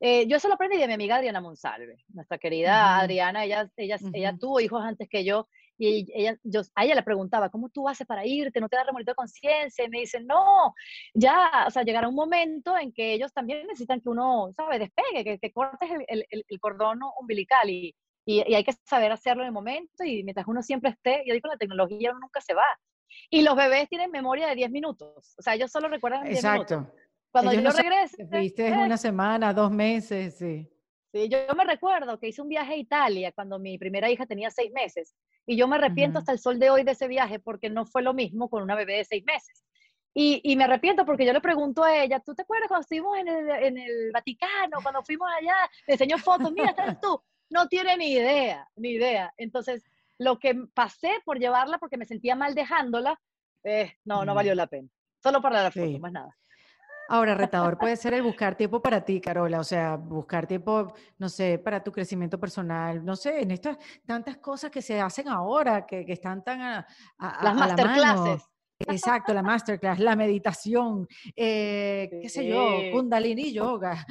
[0.00, 3.98] eh, yo eso lo aprendí de mi amiga Adriana Monsalve, nuestra querida Adriana, ella, ella,
[4.14, 5.46] ella tuvo hijos antes que yo
[5.76, 8.60] Y ella, yo, a ella le preguntaba, ¿cómo tú haces para irte?
[8.60, 9.84] ¿No te da remordimiento de conciencia?
[9.84, 10.74] Y me dice, no,
[11.14, 14.80] ya, o sea, llegará un momento en que ellos también necesitan que uno, ¿sabes?
[14.80, 17.94] Despegue, que, que cortes el, el, el, cordón umbilical y,
[18.26, 21.34] y, y, hay que saber hacerlo en el momento y mientras uno siempre esté, yo
[21.34, 22.64] digo, la tecnología nunca se va.
[23.28, 26.84] Y los bebés tienen memoria de 10 minutos, o sea, ellos solo recuerdan 10 minutos.
[27.32, 30.68] Cuando Ellos yo no regrese, que fuiste en una semana, dos meses, sí.
[31.12, 34.26] Sí, yo, yo me recuerdo que hice un viaje a Italia cuando mi primera hija
[34.26, 37.40] tenía seis meses y yo me arrepiento hasta el sol de hoy de ese viaje
[37.40, 39.64] porque no fue lo mismo con una bebé de seis meses.
[40.14, 43.16] Y, y me arrepiento porque yo le pregunto a ella, ¿tú te acuerdas cuando estuvimos
[43.18, 45.54] en el, en el Vaticano, cuando fuimos allá?
[45.86, 47.20] Le enseño fotos, mira, ¿sabes tú?
[47.48, 49.32] No tiene ni idea, ni idea.
[49.36, 49.84] Entonces,
[50.18, 53.20] lo que pasé por llevarla porque me sentía mal dejándola,
[53.64, 54.88] eh, no, no valió la pena.
[55.22, 55.98] Solo para la foto, Sí.
[55.98, 56.36] más nada.
[57.12, 61.28] Ahora, retador puede ser el buscar tiempo para ti, Carola, o sea, buscar tiempo, no
[61.28, 65.86] sé, para tu crecimiento personal, no sé, en estas tantas cosas que se hacen ahora,
[65.86, 66.86] que, que están tan a,
[67.18, 68.24] a- Las a la masterclasses.
[68.24, 68.44] mano.
[68.94, 71.06] Exacto, la masterclass, la meditación,
[71.36, 74.06] eh, qué sé yo, kundalini yoga,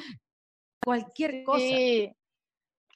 [0.83, 1.59] cualquier cosa.
[1.65, 2.13] Sí.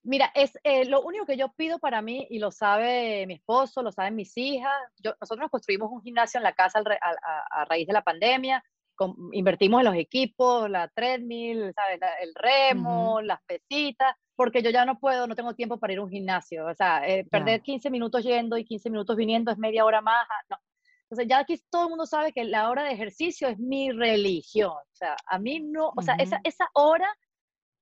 [0.06, 3.82] Mira, es eh, lo único que yo pido para mí, y lo sabe mi esposo,
[3.82, 7.00] lo saben mis hijas, yo, nosotros nos construimos un gimnasio en la casa al re-
[7.02, 8.62] a, a- a raíz de la pandemia,
[8.96, 12.00] con- invertimos en los equipos, la treadmill, ¿sabes?
[12.00, 16.00] La- el remo, las pesitas, porque yo ya no puedo, no tengo tiempo para ir
[16.00, 19.58] a un gimnasio, o sea, eh, perder 15 minutos yendo y 15 minutos viniendo es
[19.58, 20.58] media hora más, ah, no.
[21.04, 24.72] Entonces ya aquí todo el mundo sabe que la hora de ejercicio es mi religión,
[24.72, 26.42] o sea, a mí no, o sea, esa, Ujú.
[26.46, 27.08] esa hora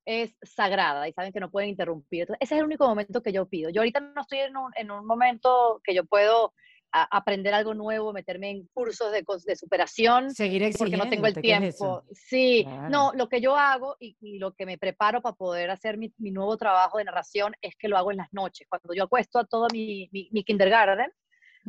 [0.05, 2.21] es sagrada y saben que no pueden interrumpir.
[2.21, 3.69] Entonces, ese es el único momento que yo pido.
[3.69, 6.53] Yo ahorita no estoy en un, en un momento que yo puedo
[6.91, 11.31] a- aprender algo nuevo, meterme en cursos de, de superación, Seguir porque no tengo el
[11.31, 12.03] exigiéndote, ¿qué es tiempo.
[12.11, 12.89] Sí, Claro.
[12.89, 16.13] no, lo que yo hago y, y lo que me preparo para poder hacer mi,
[16.17, 18.67] mi nuevo trabajo de narración es que lo hago en las noches.
[18.69, 21.11] Cuando yo acuesto a todo mi, mi, mi kindergarten,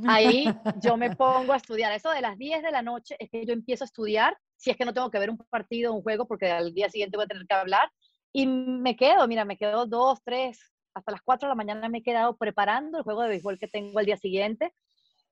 [0.07, 1.93] ahí yo me pongo a estudiar.
[1.93, 4.77] Eso de las 10 de la noche es que yo empiezo a estudiar, si es
[4.77, 7.29] que no tengo que ver un partido, un juego, porque al día siguiente voy a
[7.29, 7.91] tener que hablar.
[8.33, 10.59] Y me quedo, mira, me quedo dos, tres,
[10.95, 13.69] hasta las 4 de la mañana me he quedado preparando el juego de béisbol que
[13.69, 14.73] tengo al día siguiente.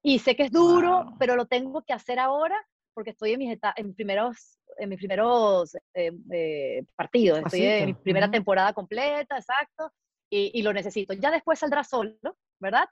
[0.03, 1.16] Y sé que es duro, Wow.
[1.18, 2.59] pero lo tengo que hacer ahora
[2.94, 7.38] porque estoy en mis, en primeros, en mis primeros eh, eh, partidos.
[7.40, 8.32] Estoy en mi Pasito, primera ujú.
[8.32, 9.92] temporada completa, exacto,
[10.30, 11.12] y, y lo necesito.
[11.14, 12.18] Ya después saldrá solo,
[12.59, 12.86] ¿verdad?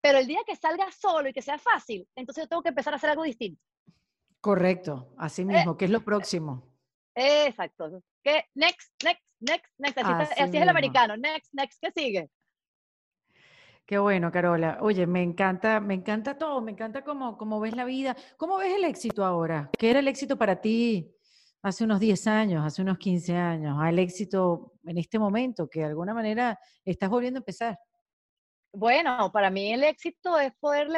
[0.00, 2.92] Pero el día que salga solo y que sea fácil, entonces yo tengo que empezar
[2.92, 3.60] a hacer algo distinto.
[4.40, 6.68] Correcto, así Eh, mismo, ¿qué es lo próximo?
[7.14, 8.02] Exacto.
[8.22, 8.44] ¿Qué?
[8.54, 9.98] Next, next, next, next.
[9.98, 11.16] Así, está- Así así es el americano.
[11.16, 11.78] Next, next.
[11.80, 12.30] ¿Qué sigue?
[13.86, 14.78] Qué bueno, Carola.
[14.80, 18.16] Oye, me encanta, me encanta todo, me encanta cómo, cómo ves la vida.
[18.38, 19.68] ¿Cómo ves el éxito ahora?
[19.78, 21.14] ¿Qué era el éxito para ti
[21.62, 23.76] hace unos 10 años, hace unos 15 años?
[23.78, 27.78] Al éxito en este momento, que de alguna manera estás volviendo a empezar.
[28.72, 30.88] Bueno, para mí el éxito es poder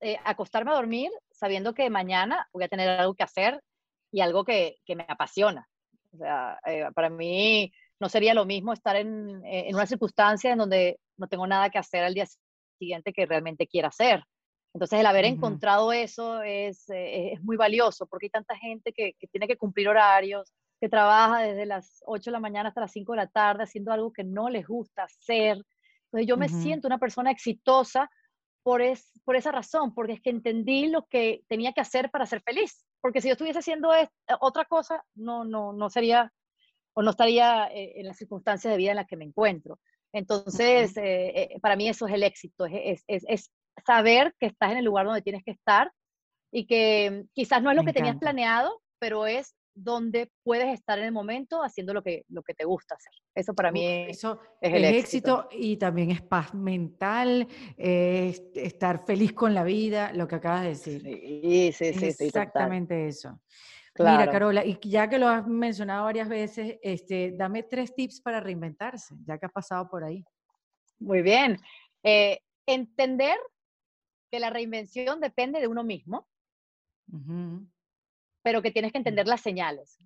[0.00, 3.62] eh, acostarme a dormir sabiendo que mañana voy a tener algo que hacer
[4.10, 5.68] y algo que, que me apasiona.
[6.14, 7.70] O sea, eh, para mí
[8.00, 11.70] no sería lo mismo estar en, eh, en una circunstancia en donde no tengo nada
[11.70, 12.26] que hacer al día
[12.78, 14.24] siguiente que realmente quiera hacer.
[14.72, 19.14] Entonces, el haber encontrado eso es, eh, es muy valioso porque hay tanta gente que,
[19.18, 22.92] que tiene que cumplir horarios, que trabaja desde las 8 de la mañana hasta las
[22.92, 25.58] 5 de la tarde haciendo algo que no les gusta hacer.
[26.06, 28.08] Entonces, yo me siento una persona exitosa
[28.62, 32.24] por, es, por esa razón, porque es que entendí lo que tenía que hacer para
[32.26, 32.86] ser feliz.
[33.02, 34.08] Porque si yo estuviese haciendo es-
[34.40, 36.32] otra cosa, no, no, no sería
[36.94, 39.78] o no estaría eh, en las circunstancias de vida en las que me encuentro.
[40.12, 43.50] Entonces, eh, eh, para mí eso es el éxito, es, es- es-
[43.86, 45.90] saber que estás en el lugar donde tienes que estar
[46.52, 50.98] y que quizás no es lo Me que tenías planeado, pero es donde puedes estar
[50.98, 53.12] en el momento haciendo lo que, lo que te gusta hacer.
[53.34, 57.46] Eso para mí Uf, es, eso es es el éxito y también es paz mental,
[57.78, 61.00] es estar feliz con la vida, lo que acabas de decir.
[61.02, 62.68] Sí, sí, sí, sí, total.
[63.98, 64.30] Mira.
[64.30, 69.14] Carola, y ya que lo has mencionado varias veces, este, dame tres tips para reinventarse,
[69.26, 70.24] ya que has pasado por ahí.
[71.00, 71.58] Muy bien.
[72.02, 73.36] Eh, entender
[74.30, 76.28] que la reinvención depende de uno mismo,
[78.42, 79.98] pero que tienes que entender las señales,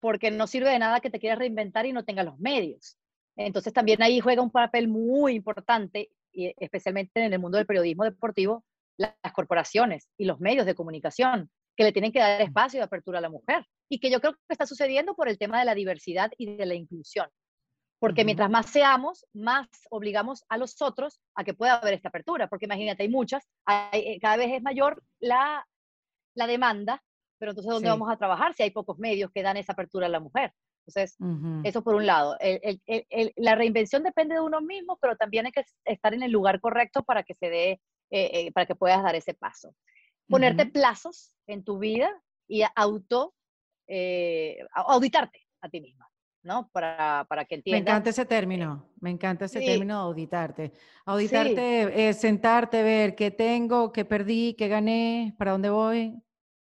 [0.00, 2.98] porque no sirve de nada que te quieras reinventar y no tengas los medios.
[3.36, 8.04] Entonces también ahí juega un papel muy importante, y especialmente en el mundo del periodismo
[8.04, 8.64] deportivo,
[8.98, 12.82] la- las corporaciones y los medios de comunicación, que le tienen que dar espacio y
[12.82, 13.66] apertura a la mujer.
[13.88, 16.66] Y que yo creo que está sucediendo por el tema de la diversidad y de
[16.66, 17.26] la inclusión.
[17.98, 22.48] Porque mientras más seamos, más obligamos a los otros a que pueda haber esta apertura.
[22.48, 25.66] Porque imagínate, hay muchas, hay- eh, cada vez es mayor la,
[26.34, 27.02] la demanda,
[27.38, 27.90] pero entonces ¿dónde Sí.
[27.90, 30.52] vamos a trabajar si hay pocos medios que dan esa apertura a la mujer?
[30.86, 31.16] Entonces,
[31.64, 32.36] eso por un lado.
[32.40, 36.12] El- el- el- el- la reinvención depende de uno mismo, pero también hay que estar
[36.12, 39.74] en el lugar correcto para que se dé eh, para que puedas dar ese paso.
[40.30, 42.10] Ponerte plazos en tu vida
[42.48, 43.34] y auto
[44.72, 46.10] auditarte a ti misma.
[46.42, 46.70] ¿no?
[46.72, 47.82] Para, para que entiendas.
[47.82, 50.72] Me encanta ese término, me encanta ese término de auditarte.
[51.04, 56.14] Auditarte es sentarte, ver qué tengo, qué perdí, qué gané, para dónde voy.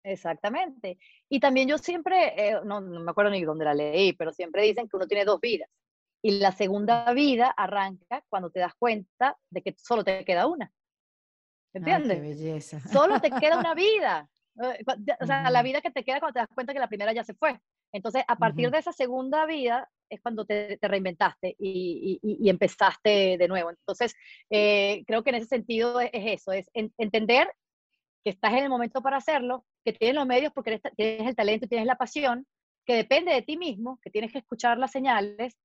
[0.03, 0.99] Exactamente.
[1.29, 4.63] Y también yo siempre, eh, no, no, me acuerdo ni dónde la leí, pero siempre
[4.63, 5.69] dicen que uno tiene dos vidas.
[6.23, 10.73] Y la segunda vida arranca cuando te das cuenta de que solo te queda una.
[11.73, 12.17] ¿Entiendes?
[12.17, 12.81] qué belleza.
[12.89, 14.29] Solo te queda una vida.
[14.63, 14.85] Eh,
[15.21, 17.25] o sea, la vida que te queda cuando te das cuenta que la primera ya
[17.25, 17.61] se fue.
[17.93, 23.71] Entonces, a partir de esa segunda vida es cuando te, reinventaste y, empezaste de nuevo.
[23.71, 24.15] Entonces,
[24.51, 27.53] eh, creo que en ese sentido es, eso, es entender
[28.23, 31.67] que estás en el momento para hacerlo, que tienes los medios porque tienes el talento
[31.67, 32.47] y tienes la pasión,
[32.87, 35.57] que depende de ti mismo, que tienes que escuchar las señales,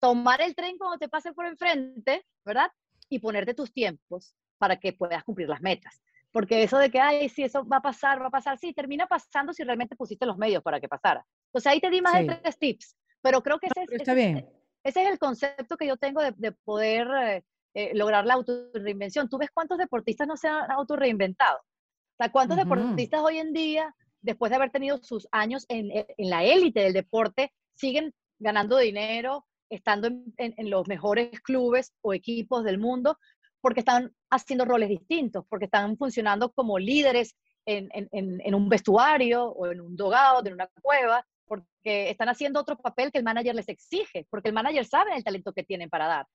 [0.00, 2.70] tomar el tren cuando te pase por enfrente, ¿verdad?
[3.08, 6.02] Y ponerte tus tiempos para que puedas cumplir las metas.
[6.30, 9.06] Porque eso de que, ay, sí, eso va a pasar, va a pasar, sí, termina
[9.06, 11.24] pasando si realmente pusiste los medios para que pasara.
[11.46, 14.48] Entonces ahí te di más de tres tips, pero creo que ese, es, está bien.
[14.82, 17.44] ese es el concepto que yo tengo de, poder eh,
[17.74, 19.28] eh, lograr la autorreinvención.
[19.28, 21.58] ¿Tú ves cuántos deportistas no se han autorreinventado?
[21.58, 26.30] O sea, ¿cuántos deportistas hoy en día, después de haber tenido sus años en, en
[26.30, 32.64] la élite del deporte, siguen ganando dinero, estando en, en, los mejores clubes o equipos
[32.64, 33.18] del mundo,
[33.60, 39.80] porque están haciendo roles distintos, porque están funcionando como líderes en, un vestuario o en
[39.80, 44.26] un dogado, en una cueva, porque están haciendo otro papel que el manager les exige,
[44.30, 46.26] porque el manager sabe el talento que tienen para dar.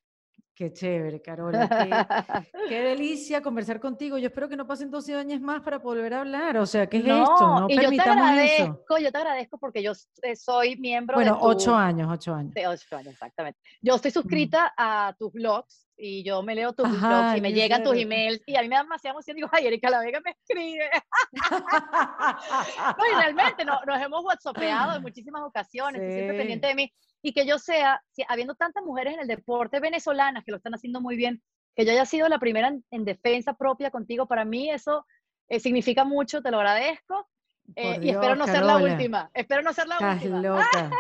[0.60, 1.70] Qué chévere, Carola.
[2.68, 4.18] Qué, delicia conversar contigo.
[4.18, 6.58] Yo espero que no pasen 12 años más para volver a hablar.
[6.58, 7.60] O sea, ¿qué es esto?
[7.62, 9.94] No y yo te agradezco, yo te agradezco porque yo
[10.36, 11.40] soy miembro bueno, de.
[11.40, 12.54] Bueno, ocho años, ocho años.
[12.54, 13.58] De ocho años, exactamente.
[13.82, 17.82] Yo estoy suscrita a tus blogs y yo me leo tus blogs y me llegan
[17.82, 19.36] tus emails y a mí me da demasiada emoción.
[19.36, 20.90] Digo, ay, Erika La Vega me escribe.
[22.98, 27.34] no, y realmente no, nos hemos whatsappeado en muchísimas ocasiones, siempre pendiente de mí y
[27.34, 31.16] que yo sea, habiendo tantas mujeres en el deporte venezolanas que lo están haciendo muy
[31.16, 31.42] bien,
[31.76, 35.06] que yo haya sido la primera en, defensa propia contigo, para mí eso
[35.48, 37.28] eh, significa mucho, te lo agradezco.
[37.76, 39.30] Eh, y espero no ser la última.
[39.34, 40.42] Espero no ser la Estás última.
[40.42, 40.92] Loca.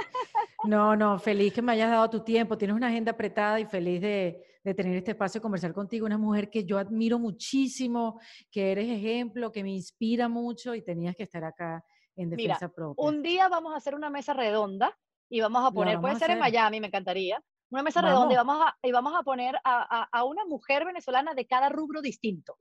[0.65, 2.57] No, no, feliz que me hayas dado tu tiempo.
[2.57, 6.05] Tienes una agenda apretada y feliz de, de tener este espacio de conversar contigo.
[6.05, 8.20] Una mujer que yo admiro muchísimo,
[8.51, 11.82] que eres ejemplo, que me inspira mucho y tenías que estar acá
[12.17, 13.05] en defensa propia.
[13.07, 14.97] Un día vamos a hacer una mesa redonda
[15.30, 18.66] y vamos a poner, puede ser en Miami, me encantaría, una mesa redonda y vamos
[18.66, 22.58] a, y vamos a poner a, a, una mujer venezolana de cada rubro distinto.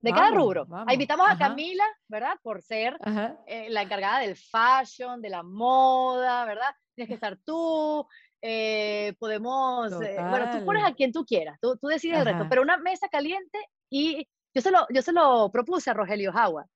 [0.00, 0.66] De cada rubro.
[0.88, 2.36] Invitamos a Camila, ¿verdad?
[2.42, 2.96] Por ser
[3.46, 6.74] eh, la encargada del fashion, de la moda, ¿verdad?
[6.94, 8.06] Tienes que estar tú.
[8.40, 12.46] Eh, podemos, eh, bueno, tú pones a quien tú quieras, tú, tú decides el resto,
[12.48, 13.58] pero una mesa caliente
[13.90, 16.68] y yo se lo, yo se lo propuse a Rogelio Howard.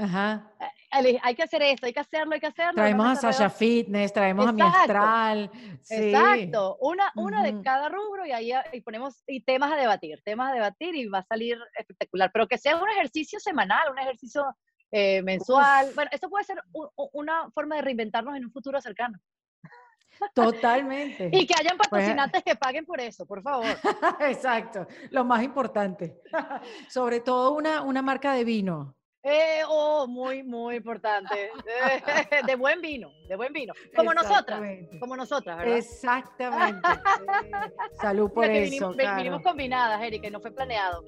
[0.00, 0.52] Ajá.
[0.90, 2.74] Hay que hacer esto, hay que hacerlo, hay que hacerlo.
[2.74, 5.50] Traemos a Sasha Fitness, traemos a Miestral.
[5.88, 10.50] Exacto, una, una de cada rubro y ahí y ponemos y temas a debatir, temas
[10.50, 14.44] a debatir y va a salir espectacular, pero que sea un ejercicio semanal, un ejercicio
[14.90, 15.92] eh, mensual.
[15.94, 16.60] Bueno, esto puede ser
[17.12, 19.18] una forma de reinventarnos en un futuro cercano.
[20.34, 21.30] Totalmente.
[21.32, 23.64] y que hayan pues, patrocinantes que paguen por eso, por favor.
[24.20, 26.20] Exacto, lo más importante.
[26.88, 28.96] Sobre todo una, una marca de vino.
[29.22, 31.50] Eh, oh, muy, muy importante.
[32.46, 33.74] de buen vino, de buen vino.
[33.94, 34.62] Como nosotras,
[34.98, 35.76] como nosotras, ¿verdad?
[35.76, 36.88] Exactamente.
[38.00, 38.94] Salud por eso.
[38.94, 41.04] Vinimos combinadas, Erika, y no fue planeado.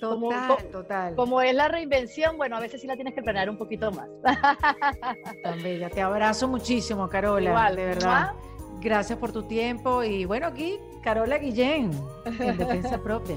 [0.00, 1.14] Total, como, total.
[1.14, 4.08] Como es la reinvención, bueno, a veces sí la tienes que planear un poquito más.
[5.42, 5.88] Tan bella.
[5.88, 7.50] Te abrazo muchísimo, Carola.
[7.50, 8.32] Igual, de verdad.
[8.80, 10.02] Gracias por tu tiempo.
[10.02, 11.92] Y bueno, aquí, Carola Guillén,
[12.26, 13.36] en defensa propia.